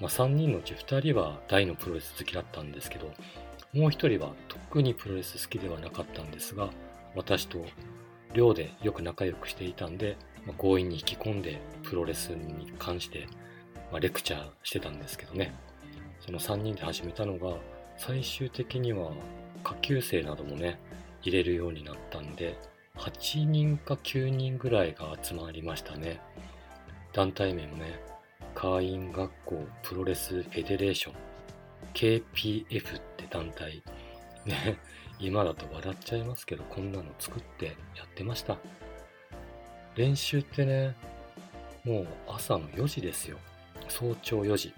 [0.00, 3.06] まあ、3人のうち2人は大のプロレス好きだったんですけど、
[3.72, 6.70] もう1人は特にプロレス好きではなかったんですが、
[7.14, 7.64] 私と
[8.32, 13.26] 寮でよく仲良くしていたんで、まあ、強引に引き込んでプロレスに関して、
[13.90, 15.54] まあ、レクチャーしてたんですけどね。
[16.20, 17.56] その3人で始めたのが、
[17.96, 19.10] 最終的には
[19.64, 20.78] 下級生などもね、
[21.22, 22.56] 入れるようになったんで、
[22.96, 26.20] 8人か9人ぐらいが集まりましたね。
[27.12, 28.00] 団体名もね、
[28.60, 31.14] 会員学校プロレスフェデレーション。
[31.94, 33.84] KPF って団体。
[34.46, 34.76] ね
[35.20, 38.58] 今だと笑っちゃいますけどこんなの作ってやってました。
[39.94, 40.96] 練習ってね
[41.84, 43.38] もう朝の4時ですよ。
[43.88, 44.74] 早朝4時。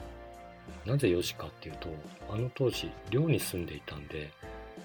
[0.85, 1.88] なぜ4時かっていうと
[2.29, 4.31] あの当時寮に住んでいたんで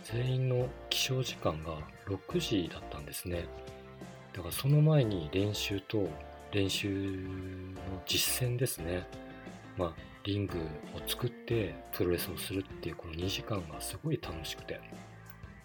[0.03, 3.43] 全員の起床時間が6時だったんですね。
[4.31, 6.07] だからその前に練習と
[6.51, 9.07] 練習の実践ですね。
[9.77, 10.57] まあ、リング
[10.93, 14.79] を作ってプロレスをするっていうこの2時間がすごい楽しくて。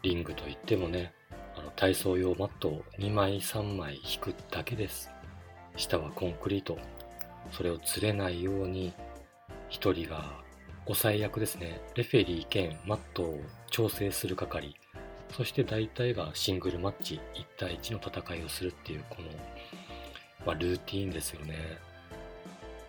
[0.02, 1.12] リングといってもね、
[1.54, 5.10] あの体操用マットを2枚3枚引くだけです。
[5.76, 6.78] 下はコンクリート。
[7.52, 8.94] それをずれないように
[9.70, 10.40] 1人が
[10.84, 11.80] 抑え役ですね。
[11.94, 13.40] レフェリー兼マットを
[13.70, 14.74] 調整する係。
[15.36, 19.28] そして大体がシングルマッチ1対1の戦いをするっていうこの
[20.46, 21.56] まあ、ルーティーンですよね。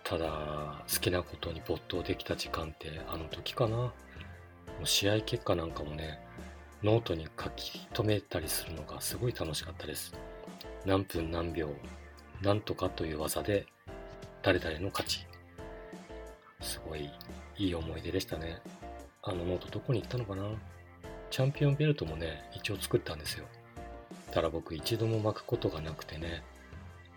[0.03, 3.77] ただ、好きなことに没頭できた時間ってあの時かな。
[3.77, 3.93] も
[4.83, 6.19] う試合結果なんかもね、
[6.83, 10.13] ノートに書き留めたりするのがすごい楽しかったです。
[10.85, 11.69] 何分何秒、
[12.41, 13.67] なんとかという技で
[14.41, 15.27] 誰々の勝ち。
[16.61, 17.09] すごい
[17.57, 18.61] いい思い出でしたね。
[19.23, 20.43] あのノートどこに行ったのかな
[21.29, 23.45] チャンピオンベルトもね、一応作ったんですよ。
[24.31, 26.43] ただ僕一度も巻くことがなくてね、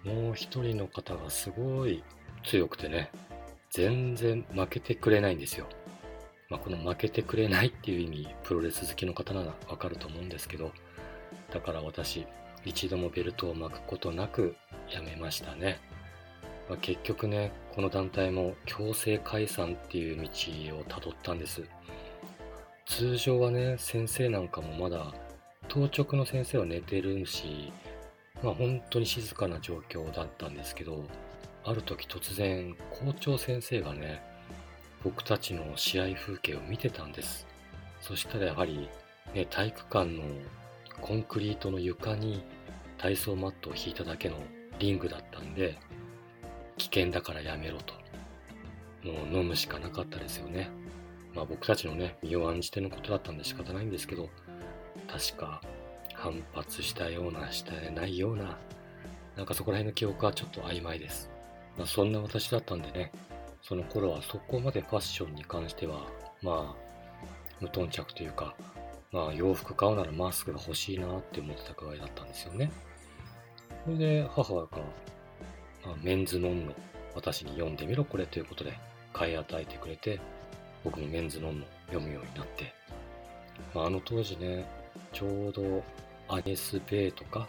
[0.05, 2.05] もう一人の方がすごい
[2.45, 3.11] 強くてね、
[3.71, 5.67] 全然負けてくれないんですよ。
[6.51, 10.73] まあ、この負けてくれないっていう意味、プロレス好きの方ならわかると思うんですけど、
[11.53, 12.27] だから私、
[12.65, 14.55] 一度もベルトを巻くことなく
[14.91, 15.81] やめましたね。
[16.69, 21.63] まあ、結局ね、この団体も強制解散っていう道をたどったんです。
[22.87, 25.15] 通常はね、先生なんかもまだ、
[25.69, 27.73] 当直の先生は寝てるし、
[28.45, 31.03] まあ本当に静かな状況だったんですけど、
[31.65, 34.23] ある時突然校長先生がね、
[35.03, 37.47] 僕たちの試合風景を見てたんです。
[38.03, 38.91] そしたらやはり、
[39.33, 40.23] ね、体育館の
[41.01, 42.45] コンクリートの床に
[42.99, 44.37] 体操マットを引いただけの
[44.79, 45.79] リングだったんで、
[46.77, 47.95] 危険だからやめろと。
[49.03, 50.69] もう飲むしかなかったですよね。
[51.35, 54.29] まあ僕たちのね、身を案じてのことだったんで仕方ないんですけど、
[55.09, 55.63] 確か
[56.25, 58.57] 反発したような、してないような、
[59.37, 61.31] なんかそこら辺の記憶はちょっと曖昧です。
[61.77, 63.13] まあ、そんな私だったんでね、
[63.61, 66.07] その頃はそこまでファッションに関しては、
[66.41, 67.25] まあ、
[67.61, 68.55] 無頓着というか、
[69.13, 72.73] まあ洋服買うならマスクが欲しいなって思ってた具合だったんですよね。
[73.85, 74.69] それで母が、
[75.85, 76.73] まあ、メンズノンノ、
[77.15, 78.73] 私に読んでみろこれということで
[79.13, 80.19] 買い与えてくれて、
[80.85, 82.73] 僕もメンズノンノ読むようになって、
[83.75, 84.65] まあ、あの当時ね、
[85.13, 85.85] ちょうど
[86.29, 87.49] アネスペイとか、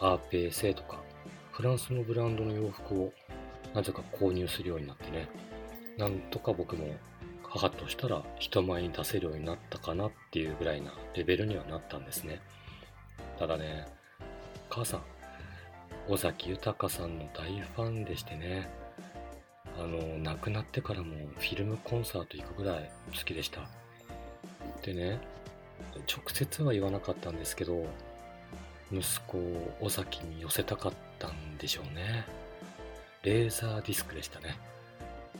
[0.00, 1.00] アーペーセイとか、
[1.52, 3.12] フランスのブランドの洋服を
[3.74, 5.28] なぜか購入するようになってね、
[5.96, 6.86] なんとか僕も
[7.42, 12.40] 母としたら人前に出せるようになったかなっていうぐらいなレベルにはなったんですね。
[13.38, 13.86] ただね、
[14.68, 15.02] 母さん、
[16.08, 18.68] 尾崎豊さんの大ファンでしてね、
[19.78, 23.68] あの亡くなってからもフィルムコンサート行くぐらい好きでした。
[24.82, 25.20] でね
[26.08, 27.86] 直接は言わなかったんですけど
[28.92, 32.24] 息子を尾崎に寄せたかったんでしょうね。
[33.22, 34.58] レーザーディスクでしたね。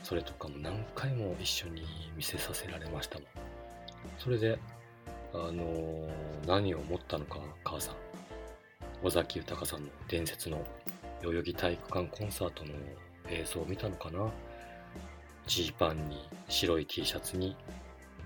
[0.03, 1.83] それとかも何回も一緒に
[2.15, 3.27] 見せさせられましたもん。
[4.17, 4.57] それで
[5.33, 6.09] あのー、
[6.47, 7.95] 何を思ったのか母さん。
[9.03, 10.65] 尾崎豊さんの伝説の
[11.21, 12.71] 代々木体育館コンサートの
[13.29, 14.31] 映像を見たのかな。
[15.45, 17.55] ジーパンに白い T シャツに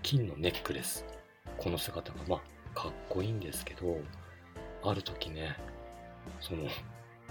[0.04, 1.04] 金のネックレス。
[1.58, 3.98] この姿がまあかっこいいんですけど
[4.84, 5.58] ある時ね
[6.40, 6.68] その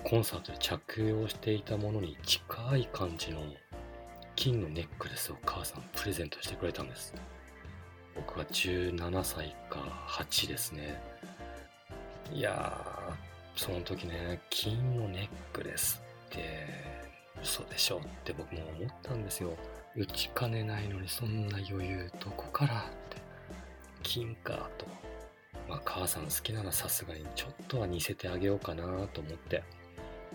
[0.04, 3.40] コンサートで着用していたものに近い感じの
[4.34, 7.14] 金のネックレスを母さんプレゼントしてくれたんです。
[8.14, 11.00] 僕は17歳か8ですね。
[12.32, 16.44] いやーその時ね金のネックレスって
[17.42, 19.56] 嘘でしょって僕も思ったんですよ。
[19.96, 22.84] 打ちかねないのにそんな余裕どこから
[24.06, 24.86] 金かと。
[25.68, 29.64] まあ母さん好きならさすがにちょっとは似せてあげようかなと思って。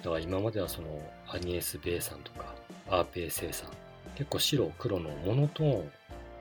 [0.03, 2.53] だから今まではそのアニエス・ベイさんとか
[2.89, 3.69] アーペイ・セイさん。
[4.15, 5.91] 結構白黒のモノトーン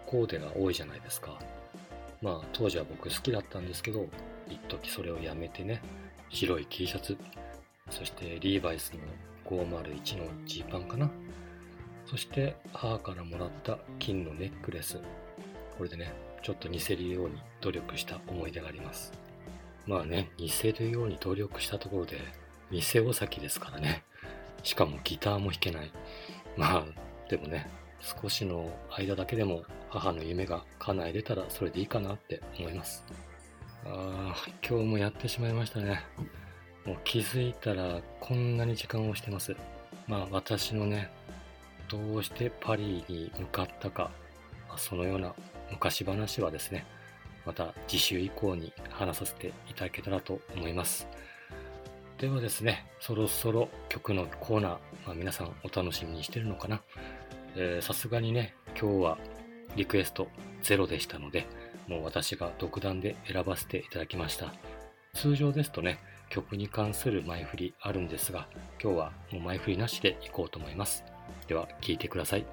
[0.07, 1.39] コーデが多いじゃないですか。
[2.21, 4.07] まあ当時は僕好きだったんですけど
[4.49, 5.81] 一時それをやめてね。
[6.31, 7.17] 白い T シャツ。
[7.91, 9.01] そしてリーバイスの
[9.45, 11.09] 501のジーパンかな。
[12.07, 14.99] そして母からもらった金のネックレス。
[15.79, 19.13] これでねちょっと似せるように努力した思い出があります
[19.87, 22.19] まあね似せるように努力したところで
[22.71, 24.05] 店尾崎ですからね。
[24.63, 25.93] しかもギターも弾けない。
[26.57, 26.85] まあ、
[27.29, 27.69] でもね、
[28.01, 33.05] 少しの間だけでも母の夢が叶えれたらそれでいいかなって思います。
[33.85, 36.05] ああ、今日もやってしまいましたね。
[36.87, 39.57] もう気づいたらこんなに時間をしてます。
[40.07, 41.11] まあ私のね、
[41.89, 44.13] どうしてパリに向かったか、
[44.77, 45.35] そのような
[45.71, 46.87] 昔話はですね、
[47.47, 51.09] また次週以降に話させていただけたらと思います。
[52.19, 54.71] ではですね、そろそろ曲のコーナー、
[55.07, 56.83] まあ、皆さんお楽しみにしてるのかな
[57.81, 59.19] さすがにね、今日は
[59.75, 60.29] リクエスト
[60.63, 61.47] ゼロでしたので、
[61.89, 64.53] もう私が独断で選ばせていただきました。
[65.15, 68.47] 通常ですとね、曲に関する前振りあるんですが、
[68.81, 71.05] 今日はもう前振りなしでいこうと思います。
[71.49, 72.47] では、聴いてください。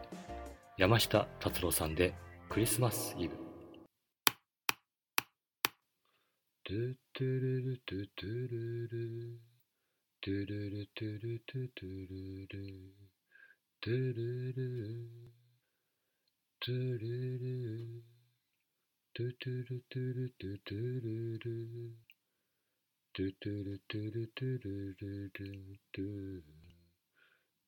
[0.77, 2.13] 山下達郎さんで
[2.57, 3.35] クリスマスイブ。
[6.63, 9.39] トゥトゥルルトゥトゥルル。
[10.21, 12.57] トゥルルトゥルトゥトゥルル。
[13.79, 14.65] トゥルル。
[16.59, 17.53] トゥルル
[19.13, 20.33] トゥトゥル。
[20.33, 21.29] トゥルトゥトゥルル
[23.13, 24.17] トゥトゥルトゥル。
[24.17, 24.33] トゥルルル
[25.93, 26.41] トゥ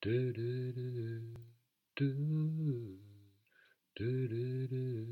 [0.00, 1.36] トゥルル
[1.94, 3.09] トゥ。
[4.00, 5.06] トゥルル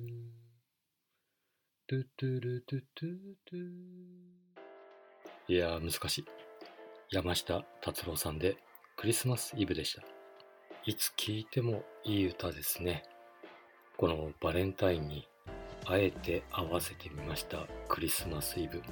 [1.87, 3.09] トゥトゥルトゥトゥ
[3.45, 3.59] トゥ
[5.47, 6.25] いやー難しい。
[7.11, 8.57] 山下達郎さんで
[8.97, 10.03] クリスマスイブでした。
[10.87, 13.03] いつ聴いてもいい歌ですね。
[13.99, 15.29] このバレンタインに
[15.85, 18.83] あえて合わせてみましたクリスマスイブ。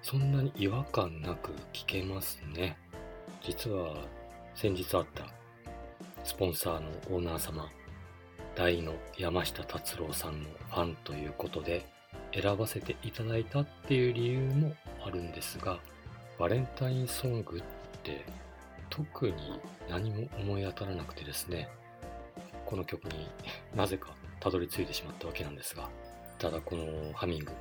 [0.00, 2.78] そんなに違和感なく聴けますね。
[3.42, 3.96] 実は
[4.54, 5.26] 先日あった
[6.22, 7.68] スポンサーのオーナー様、
[8.58, 11.86] 大の山下達郎さんのファンということで
[12.34, 14.74] 選ばせていただいたっていう理由も
[15.06, 15.78] あるんですが、
[16.40, 17.62] バレンタインソングっ
[18.02, 18.24] て
[18.90, 21.68] 特に何も思い当たらなくてですね、
[22.66, 23.28] この曲に
[23.76, 24.08] なぜか
[24.40, 25.88] たどり着いてしまったわけなんですが、
[26.40, 27.52] ただこのハミング、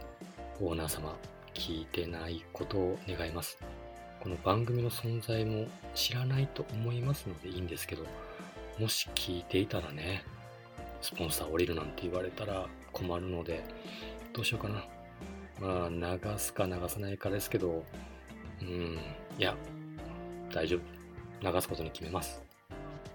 [0.62, 1.16] オーナー様、
[1.54, 3.60] 聞いてないことを願います。
[4.20, 8.04] この番組の存在も知らないと思いますのでいいんですけど、
[8.80, 10.24] もし聞いていたらね、
[11.02, 13.64] スポンサー降りるなんて言われたら困るので、
[14.34, 14.86] どうしようかな。
[15.60, 17.84] まあ、流すか流さないかですけど、
[18.62, 19.00] うん、
[19.38, 19.56] いや、
[20.54, 21.52] 大丈夫。
[21.52, 22.42] 流すことに決めます。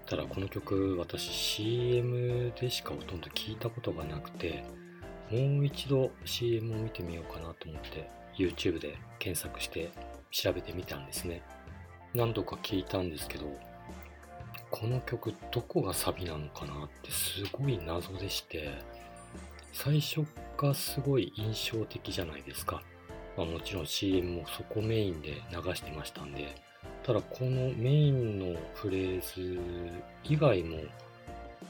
[0.05, 4.63] ただこの曲、私 CM でしかほとんど聞いたことがなくて、
[5.31, 9.91] もう一度 CM を見てみようかなと思って YouTube で検索して
[10.29, 11.41] 調べてみたんですね。
[12.13, 13.45] 何度か聞いたんですけど、
[14.75, 18.71] この曲どこがサビなのかなってすごい謎でして、
[19.71, 20.25] 最初
[20.57, 22.81] がすごい印象的じゃないですか。
[23.37, 26.55] まあ、もちろん CM もそこメインで流してましたんで、
[27.03, 29.59] ただこのメインのフレーズ
[30.23, 30.79] 以外も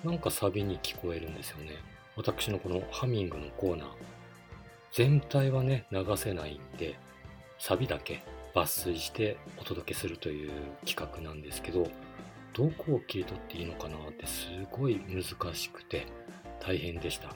[0.06, 1.72] なんかサビに聞こえるんですよね。
[2.16, 3.90] 私のこのハミングのコーナー、
[4.94, 6.96] 全体はね、流せないんで、
[7.60, 8.24] サビだけ
[8.56, 10.52] 抜粋してお届けするという
[10.86, 11.90] 企画なんですけど、
[12.54, 15.24] どこを切り取っていいのかなってすごい難
[15.56, 16.06] しくて
[16.60, 17.36] 大変でした。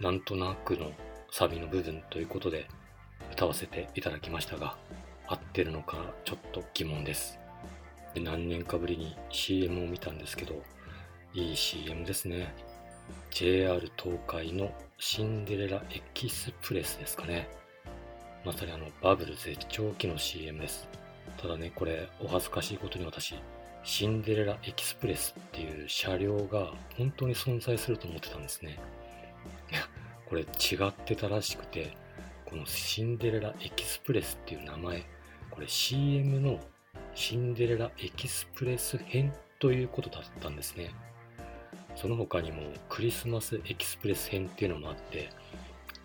[0.00, 0.90] なんとなくの
[1.30, 2.68] サビの部分ということで
[3.32, 4.76] 歌わせていただきましたが、
[5.26, 7.38] 合ってるのかちょっと疑問です。
[8.12, 10.62] で何年かぶりに CM を見たんですけど、
[11.32, 12.54] いい CM ですね。
[13.30, 17.48] JR 東海のシンデレラエキスプレスですかね。
[18.44, 20.88] まさにあのバブル絶頂期の CM です。
[21.40, 23.34] ただね、これお恥ずかしいことに私、
[23.84, 28.78] シンデレラエキスプレスっていう車両が本当に存在すると思ってたんですね。
[29.70, 29.80] いや、
[30.26, 31.94] これ違ってたらしくて、
[32.46, 35.04] このシンデレラエキスプレスっていう名前、
[35.50, 36.58] これ CM の
[37.14, 40.90] シンデレラエキスプレス編ということだったんですね。
[41.94, 45.28] その他にもクリスマスエキスプレス編っていうのもあって、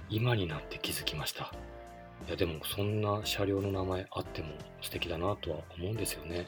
[0.09, 1.53] 今になって気づきました。
[2.27, 4.49] いやでもそんな車両の名前あっても
[4.81, 6.45] 素敵だなとは思うんですよね。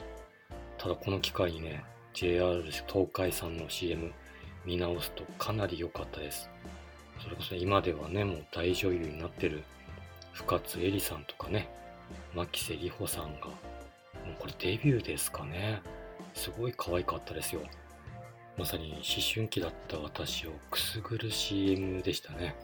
[0.82, 4.10] ただこの機会にね、JR 東海さんの CM
[4.64, 6.50] 見直すとかなり良かったです。
[7.22, 9.62] それこそ今ではね、もう大女優になってる
[10.32, 11.68] 深津絵里さんとかね、
[12.34, 13.56] 牧瀬里穂さんが、もう
[14.40, 15.82] これデビューですかね。
[16.34, 17.60] すごい可愛かったですよ。
[18.58, 19.02] まさに思
[19.32, 22.56] 春期だった私をくすぐる CM でしたね。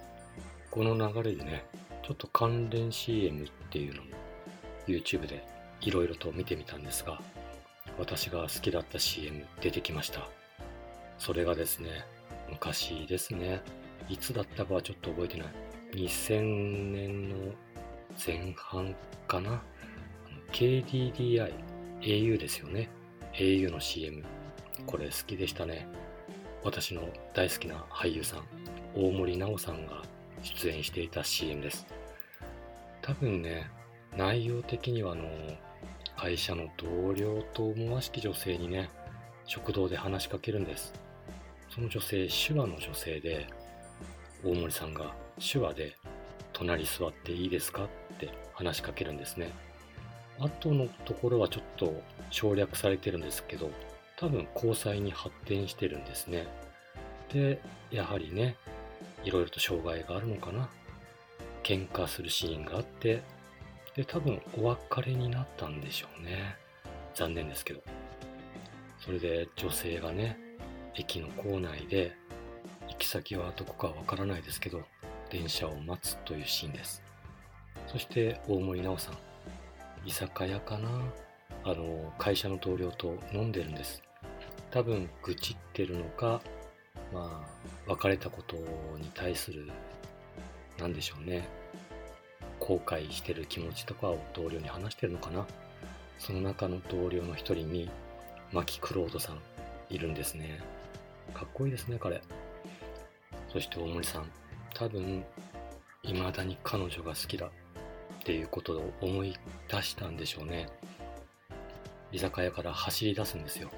[0.72, 1.64] この流れでね、
[2.02, 4.08] ちょっと関連 CM っていうのも
[4.88, 5.46] YouTube で
[5.82, 7.20] いろいろと見てみたんですが、
[7.98, 10.28] 私が好きだった CM 出てきました。
[11.18, 12.04] それがですね、
[12.48, 13.60] 昔ですね、
[14.08, 15.48] いつだったかはちょっと覚えてない。
[15.92, 17.36] 2000年の
[18.24, 18.94] 前半
[19.26, 19.62] かな。
[20.52, 21.52] KDDI、
[22.00, 22.88] au ですよね。
[23.34, 24.22] au の CM。
[24.86, 25.88] これ好きでしたね。
[26.62, 27.02] 私の
[27.34, 28.44] 大好きな俳優さん、
[28.94, 30.02] 大森奈緒さんが
[30.42, 31.86] 出演していた CM です。
[33.02, 33.70] 多分ね、
[34.16, 35.28] 内容的にはあの、
[36.18, 38.90] 会社の同僚と思わしき女性にね、
[39.46, 40.92] 食堂で話しかけるんです。
[41.70, 43.46] その女性、手話の女性で、
[44.42, 45.96] 大森さんが手話で、
[46.52, 47.88] 隣座っていいですかっ
[48.18, 49.52] て話しかけるんですね。
[50.40, 53.70] 後のところはちょっと省略されてるんですけど、
[54.16, 56.48] 多分交際に発展してるんですね。
[57.32, 57.60] で、
[57.92, 58.56] やはりね、
[59.22, 60.68] いろいろと障害があるのかな。
[61.62, 63.22] 喧嘩するシーンがあって、
[63.98, 66.56] で、多分お別れになったんでしょうね。
[67.16, 67.82] 残念ですけど。
[69.00, 70.38] それで女性がね、
[70.94, 72.12] 駅の構内で、
[72.86, 74.82] 行き先はどこかわからないですけど、
[75.30, 77.02] 電車を待つというシーンです。
[77.88, 79.18] そして大森奈緒さん、
[80.06, 80.88] 居酒屋かな？
[81.64, 84.00] あの、会社の同僚と飲んでるんです。
[84.70, 86.40] 多分愚痴ってるのか、
[87.12, 88.54] まあ、別れたこと
[88.96, 89.68] に対する、
[90.78, 91.48] なんでしょうね。
[92.68, 95.46] 後悔してる気持ちとかを同僚に話してるのかな
[96.18, 97.88] その中の同僚の一人に、
[98.52, 99.38] マキ・クロードさん
[99.88, 100.60] いるんですね。
[101.32, 102.20] かっこいいですね、彼。
[103.50, 104.30] そして大森さん、
[104.74, 105.24] 多分、
[106.02, 107.50] 未だに彼女が好きだっ
[108.24, 109.34] ていうことを思い
[109.68, 110.68] 出したんでしょうね。
[112.12, 113.70] 居酒屋から走り出すんですよ。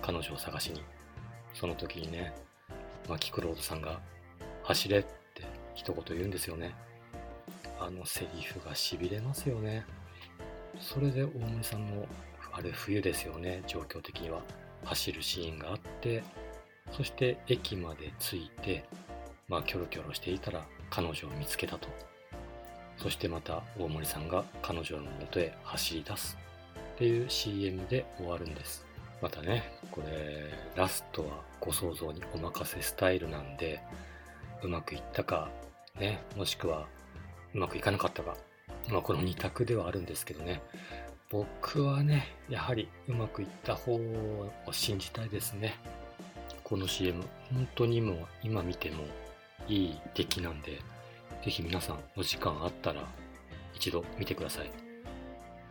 [0.00, 0.82] 彼女を探しに。
[1.54, 2.32] その時にね、
[3.08, 4.00] マキ・クロードさんが、
[4.64, 6.74] 走れって一言言うんですよね。
[7.84, 9.84] あのセリフがしびれますよね。
[10.78, 12.06] それで大森さんの、
[12.52, 14.42] あれ冬ですよね、状況的には。
[14.84, 16.22] 走るシーンがあって、
[16.90, 18.84] そして駅まで着いて、
[19.48, 21.88] まあキョロキョロしていたら彼女を見つけたと。
[22.96, 26.38] そしてまた大森さんが彼女のもとへ走り出す
[26.94, 28.86] っていう CM で終わるんです。
[29.20, 33.80] またね、これ、ラストはご想像にお任せスタイルなんで、
[34.62, 35.48] うまくいったか、
[35.98, 36.86] ね、もしくは
[37.54, 38.36] うまくいかなかったか、
[38.88, 40.62] まあこの2択ではあるんですけどね、
[41.30, 45.74] 僕はね、やはりうまくいった方を信じたいですね。
[46.62, 47.22] この CM、
[47.52, 49.04] 本当にもう今見ても
[49.68, 50.72] いい出来なんで、
[51.42, 53.06] ぜひ皆さんお時間あったら
[53.74, 54.70] 一度見てください。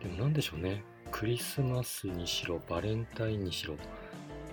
[0.02, 0.82] でも何でしょうね。
[1.10, 3.76] クリスマスにしろ、バレンタインにしろ、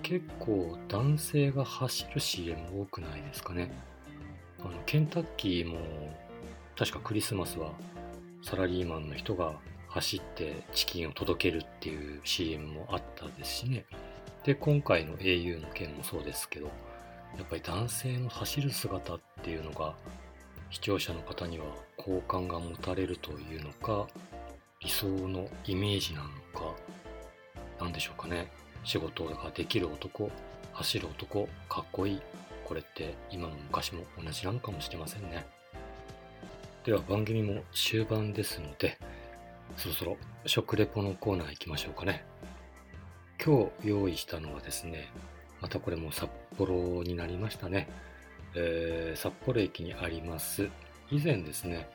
[0.02, 3.70] 結構男性が走る CM 多くないですかね。
[4.60, 5.78] あの、ケンタッキーも
[6.76, 7.72] 確かクリスマスは
[8.42, 9.54] サラリーマンの人が
[9.88, 13.84] 走ってチキンを届けるっていう CM もあったですしね。
[14.44, 16.66] で、今回の au の件もそうですけど、
[17.36, 19.94] やっぱり男性の走る姿っていうのが
[20.70, 21.66] 視聴者の方には
[21.96, 24.06] 好感が持たれるというのか、
[24.80, 26.74] 理想のイメージなのか、
[27.80, 28.50] なんでしょうかね。
[28.84, 30.30] 仕事ができる男、
[30.72, 32.22] 走る男、かっこいい。
[32.64, 35.44] これって今も昔も同じなのかもしれませんね。
[36.82, 38.98] では番組も終盤ですので、
[39.76, 40.16] そろそろ
[40.46, 42.24] 食レポのコーナー行きましょうかね。
[43.44, 45.12] 今日用意したのはですね、
[45.60, 47.86] またこれも札幌になりましたね。
[48.54, 50.70] えー、札幌駅にあります。
[51.10, 51.86] 以前ですね、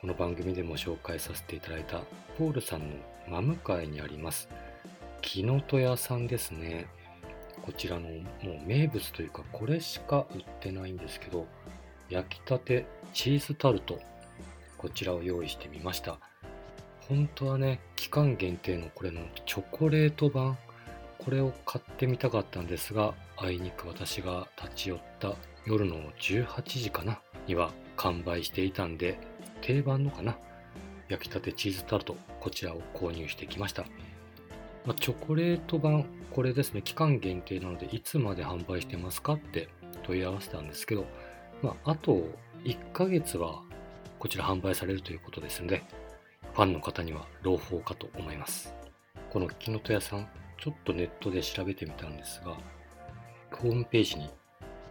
[0.00, 2.00] この番組でも紹介させていただいた
[2.38, 2.96] ポールさんの
[3.28, 4.48] 真向かいにあります。
[5.20, 6.86] 木の戸屋さんですね。
[7.60, 11.48] こちらのもう名物というかこれしか売ってないんですけど、
[12.08, 13.98] 焼きたてチーズタルト。
[14.82, 16.18] こちらを用意してみました。
[17.08, 20.58] 本当はね、期間限定のこれのチョコレート版、
[21.18, 29.20] これを買ってみたかったんですが、あいにく私が立ち寄った夜の18時かなには完売していたんで、
[29.60, 30.36] 定番のかな
[31.08, 33.84] 焼きたてチーズタルト、こちらを購入してきました。
[34.84, 39.68] まあ、チョコレート版、これですね、期間限定なので、いつまで販売してますかって
[40.02, 41.06] 問い合わせたんですけど、
[41.62, 42.26] まあ、あと
[42.64, 43.62] 1ヶ月は
[44.22, 45.82] こちら販売されるということですので、
[46.54, 48.72] ファンの方には朗報かと思います。
[49.30, 50.28] この木の戸屋さん、
[50.60, 52.56] ちょっとネットで調べてみたんですが、
[53.50, 54.30] ホームページに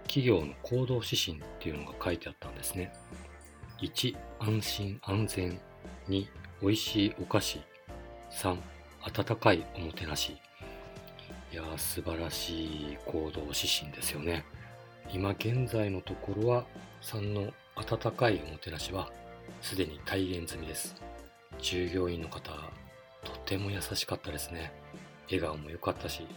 [0.04, 2.92] 企業の行動指針っていうのが書いてあったんですね。
[3.80, 5.58] 1、安心安全。
[6.10, 6.28] 2、
[6.62, 7.62] 美味しいお菓子。
[8.32, 8.58] 3、
[9.00, 10.36] 温かいおもてなし。
[11.54, 14.44] いやー、素晴らしい行動指針ですよね。
[15.14, 16.66] 今現在のところは
[17.02, 19.10] 3の温かいおもてなしは
[19.62, 20.96] すでに体現済みです。
[21.60, 22.52] 従業員の方、
[23.24, 24.72] とても優しかったですね。
[25.26, 26.28] 笑顔も良かったし、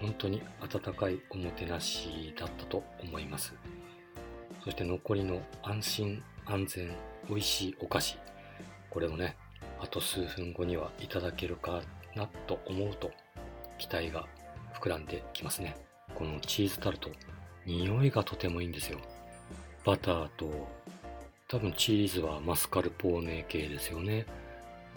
[0.00, 3.54] 本当に温かいおもてなしだったと思います。
[4.64, 6.90] そして残りの安心安全
[7.28, 8.18] 美味しいお菓子。
[8.90, 9.36] これもね、
[9.80, 11.82] あと数分後にはいただけるか
[12.14, 13.10] なと思うと
[13.78, 14.26] 期待が
[14.74, 15.76] 膨らんできますね。
[16.14, 17.10] このチーズタルト、
[17.66, 18.98] 匂いがとてもいいんですよ。
[19.84, 20.68] バターと
[21.48, 24.26] 多分チーズはマスカルポーネ系ですよね。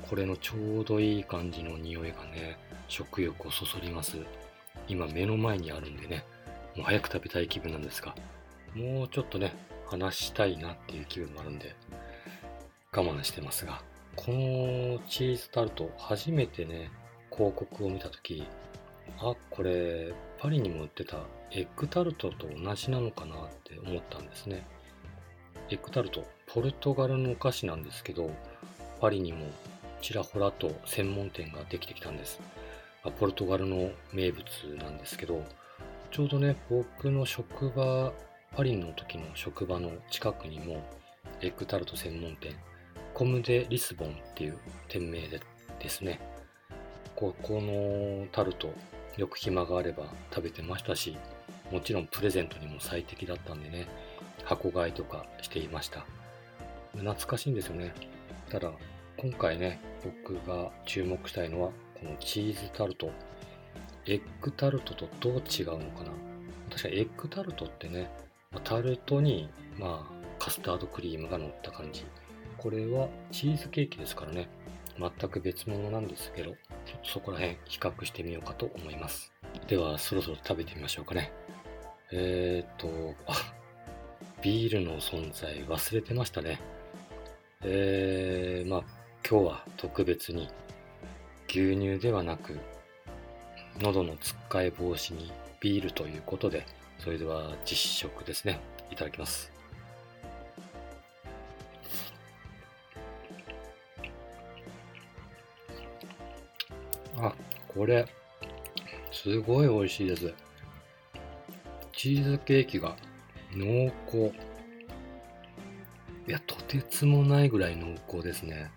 [0.10, 4.18] これのちょうどいい感じの匂いがね、食欲をそそります。
[4.88, 6.26] 今目の前にあるんでね、
[6.76, 8.16] もう早く食べたい気分なんですが、
[8.74, 9.54] もうちょっとね、
[9.86, 11.76] 話したいなっていう気分もあるんで、
[12.92, 13.84] 我慢してますが、
[14.16, 16.90] このチーズタルト、初めてね、
[17.32, 18.44] 広告を見たとき、
[19.20, 21.18] あ、これ、パリにも売ってた
[21.52, 24.66] エッグタルトと同じなのかなって思ったんですね。
[25.72, 28.32] エッグタルト、ポルトガルのお菓子なんですけど、
[29.00, 29.46] パリにも
[30.02, 32.40] ちらほらと専門店ができてきたんです。
[33.20, 34.44] ポルトガルの名物
[34.80, 35.44] なんですけど、
[36.10, 38.12] ちょうどね、僕の職場、
[38.56, 40.82] パリの時の職場の近くにも、
[41.40, 42.56] エッグタルト専門店、
[43.14, 44.58] コムデ・リスボンっていう
[44.88, 45.40] 店名で
[45.80, 46.20] ですね、
[47.16, 48.74] ここのタルト、
[49.18, 51.16] よく暇があれば食べてましたし、
[51.72, 53.88] もちろんプレゼントにも最適だったんでね、
[54.50, 56.06] 箱買いとかしていました。
[56.94, 57.94] 懐かしいんですよね。
[58.50, 58.72] ただ、
[59.16, 61.70] 今回ね、僕が注目したいのは、
[62.00, 63.12] このチーズタルト。
[64.08, 66.12] エッグタルトとどう違うのかな
[66.72, 68.10] 確かエッグタルトってね、
[68.64, 72.08] タルトに、まあ、カスタードクリームが乗った感じ。
[72.58, 74.50] これはチーズケーキですからね、
[74.98, 79.32] 全く別物なんですけど、ちょっとそこら辺比較してみようかと思います。
[79.68, 81.32] では、そろそろ食べてみましょうかね。
[82.12, 83.59] えーっと、あ、
[84.42, 86.62] ビールの存在忘れてましたね。
[87.62, 88.84] えー、まあ、
[89.30, 90.48] 今日は特別に
[91.50, 92.58] 牛乳ではなく、
[93.80, 96.66] 喉のつっかえ防止にビールということで、
[97.00, 98.60] それでは実食ですね。
[98.90, 99.52] いただきます。
[107.18, 107.34] あ、
[107.68, 108.06] これ、
[109.12, 110.34] すごい美味しいです。
[111.92, 112.96] チーズケーキが
[113.54, 114.34] 濃厚。
[116.28, 118.72] いや、とてつもないぐらい濃厚ですね。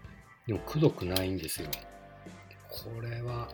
[0.47, 1.68] でも、くどくないんですよ。
[2.68, 3.49] これは、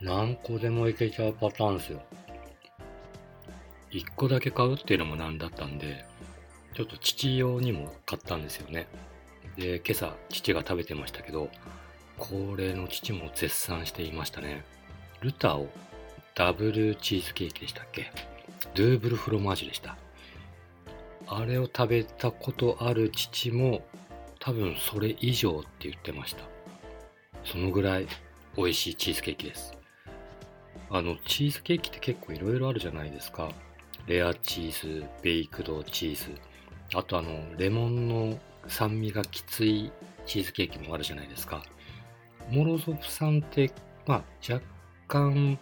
[0.00, 2.02] 何個でもいけちゃうパターンですよ。
[3.90, 6.04] 1個だけ買うっていうのもなんだったんで、
[6.74, 8.86] ちょっと父用にも買ったんですよね。
[9.56, 11.50] で、今朝父が食べてましたけど、
[12.18, 14.64] 高齢の父も絶賛していましたね。
[15.20, 15.68] ルタオ
[16.36, 18.12] ダブルチーズケーキでしたっけ？
[18.74, 19.96] ドゥーブルフロマージュでした。
[21.26, 23.80] あれを食べたことある父も
[24.38, 26.42] 多分それ以上って言ってました。
[27.42, 28.06] そのぐらい
[28.54, 29.72] 美味しいチーズケーキです。
[30.90, 33.50] あの、チーズケーキって結構いろいろあるじゃないですか。
[34.06, 36.38] レアチーズ、ベイクドチーズ。
[36.92, 39.90] あとあの、レモンの酸味がきつい
[40.26, 41.62] チーズケーキもあるじゃないですか。
[42.50, 43.70] モロゾフさんって、
[44.06, 44.62] まあ、若
[45.08, 45.58] 干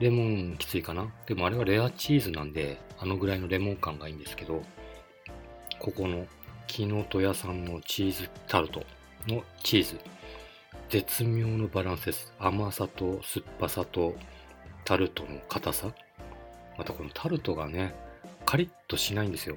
[0.00, 1.12] レモンきついかな？
[1.26, 4.62] でもあれはレアチーズなんで、あのぐらいのレモン感がいいんですけど、
[5.78, 6.26] ここの
[6.66, 8.82] 木の戸屋さんのチーズタルト
[9.28, 9.98] のチーズ。
[10.90, 12.32] 絶妙のバランスです。
[12.38, 14.14] 甘さと酸っぱさと
[14.84, 15.92] タルトの硬さ。
[16.76, 17.94] またこのタルトがね、
[18.44, 19.56] カリッとしないんですよ。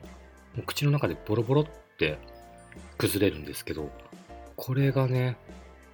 [0.55, 1.65] もう口の中でボロボロっ
[1.97, 2.17] て
[2.97, 3.89] 崩れるんですけど、
[4.55, 5.37] これがね、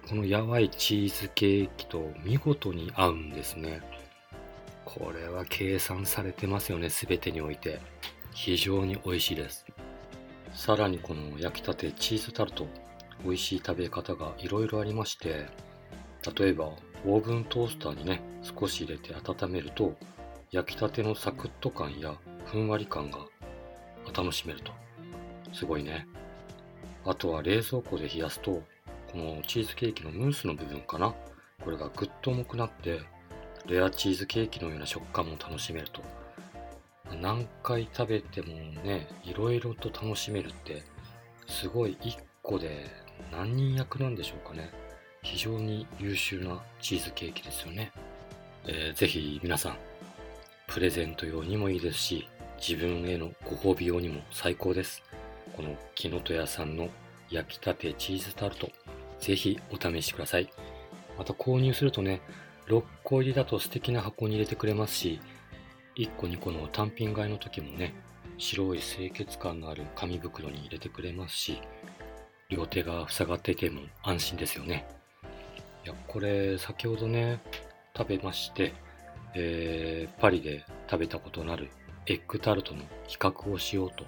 [0.08, 3.80] このやわいチーズケーキと見事に合うんですね。
[4.84, 7.80] これは計算されてますよね、すべてにおいて。
[8.32, 9.64] 非常に美味しいです。
[10.52, 12.66] さらにこの焼きたてチーズタルト、
[13.24, 15.46] 美味しい食べ方がいろいろありまして、
[16.38, 16.72] 例えば
[17.06, 19.96] オーブントースターにね、少し入れて温めると、
[20.50, 22.14] 焼きたてのサクッと感や
[22.44, 23.18] ふんわり感が
[24.16, 24.72] 楽しめると。
[25.52, 26.06] すごいね。
[27.04, 28.62] あとは冷蔵庫で冷やすと、
[29.12, 31.14] このチーズケーキのムースの部分かな？
[31.62, 33.00] これがぐっと重くなって、
[33.66, 36.02] レアチーズケーキのような食感も楽しめると。
[37.20, 38.48] 何回食べても
[38.82, 40.82] ね、いろいろと楽しめるって、
[41.48, 42.90] すごい1個で
[43.32, 44.70] 何人役なんでしょうかね。
[45.22, 47.92] 非常に優秀なチーズケーキですよね。
[48.66, 49.76] えー、ぜひ皆さん、
[50.66, 55.02] プレゼント用にもいいですし、自分へのご褒美用にも最高です。
[55.56, 56.88] この木の戸屋さんの
[57.30, 58.70] 焼きたてチーズタルト、
[59.20, 60.50] ぜひお試しください。
[61.16, 62.20] また購入するとね、
[62.68, 65.20] 6個入りだと素敵な箱に入れてくれますし、
[65.96, 67.94] 1個2個の単品買いの時もね、
[68.38, 71.60] 白い清潔感のある紙袋に入れてくれますし、
[72.48, 74.86] 両手が塞がっていても安心ですよね。
[75.84, 77.40] いや、これ先ほどね、
[77.96, 78.72] 食べまして、
[79.34, 81.68] えー、パリで食べたことのある
[82.06, 84.04] エッグタルトの比較をしようと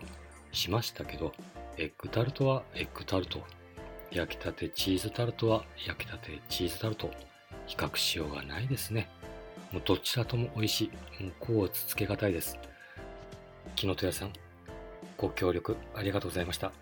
[0.52, 1.32] しましたけど、
[1.78, 3.42] エッグタルトはエッグタルト、
[4.10, 7.10] 焼きたてチーズタルトは焼きたてチーズタルト、
[7.66, 9.08] 比較しようがないですね。
[9.72, 11.22] もうどちらとも美味しい。
[11.22, 12.58] もうこうつつけがたいです。
[13.74, 14.32] 木の戸屋さん、
[15.16, 16.72] ご協力ありがとうございました。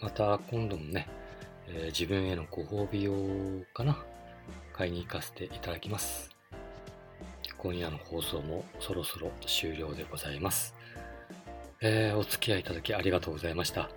[0.00, 1.08] また今度もね、
[1.68, 3.12] えー、自分へのご褒美用
[3.74, 3.98] かな
[4.72, 6.30] 買いに行かせていただきます。
[7.58, 10.74] 今夜の放送もそろそろ終了でございます。
[11.82, 13.90] えー、お付き合いいただきありがとうございました。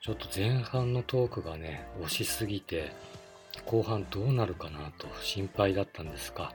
[0.00, 2.92] ちょっと前半のトークがね、押しすぎて、
[3.66, 6.52] 後半どうなるかなと心配だったんですが、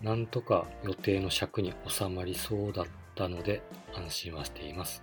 [0.00, 3.62] なんとか予定の尺に収まりそうだったので
[3.94, 5.02] 安心はしています。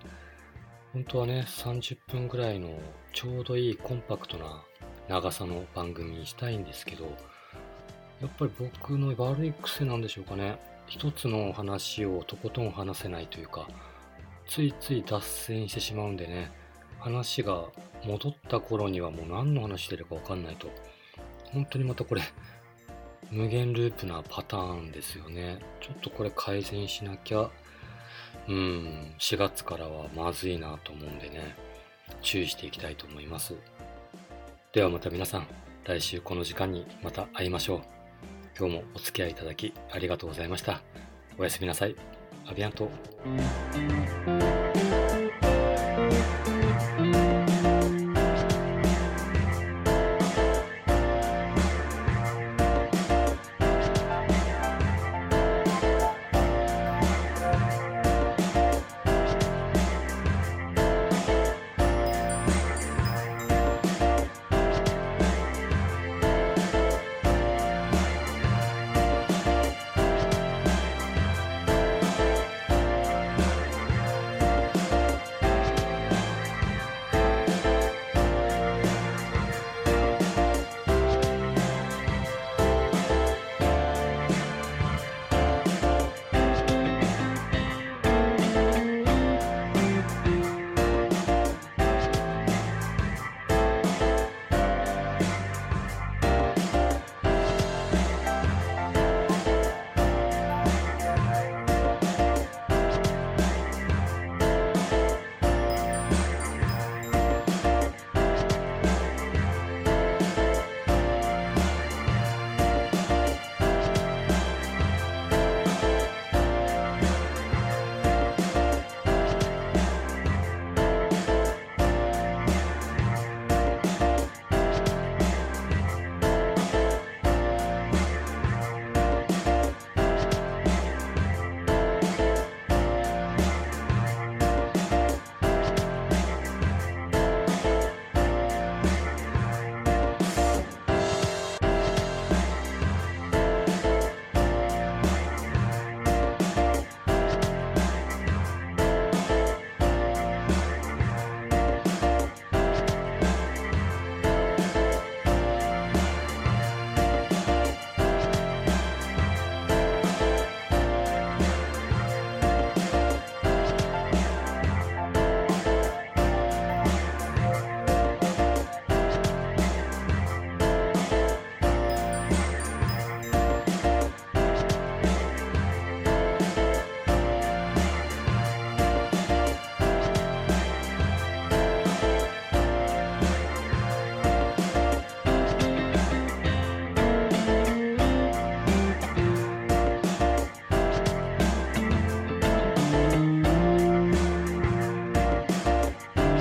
[0.93, 2.69] 本当はね、30分ぐらいの
[3.13, 4.63] ちょうどいいコンパクトな
[5.09, 7.05] 長さの番組にしたいんですけど、
[8.21, 10.59] やっぱり僕の悪い癖なんでしょうかね。
[10.87, 13.67] 一つの話をとことん話せないというか、
[14.45, 16.51] ついつい脱線してしまうんでね、
[16.99, 17.65] 話が
[18.05, 20.69] 戻った頃にはもう何の話してるかわかんないと。
[21.53, 22.21] 本当にまたこれ、
[23.29, 25.59] 無限ループなパターンですよね。
[25.79, 27.49] ちょっとこれ改善しなきゃ、
[28.47, 31.55] うん、4月からはまずいなと思うんでね、
[32.21, 33.55] 注意していきたいと思います。
[34.73, 35.47] ではまた皆さん、
[35.83, 37.81] 来週この時間にまた会いましょう。
[38.57, 40.81] 今日もお付き合いいただきありがとうございました。
[41.37, 41.95] おやすみなさい。
[42.47, 42.89] アビアント。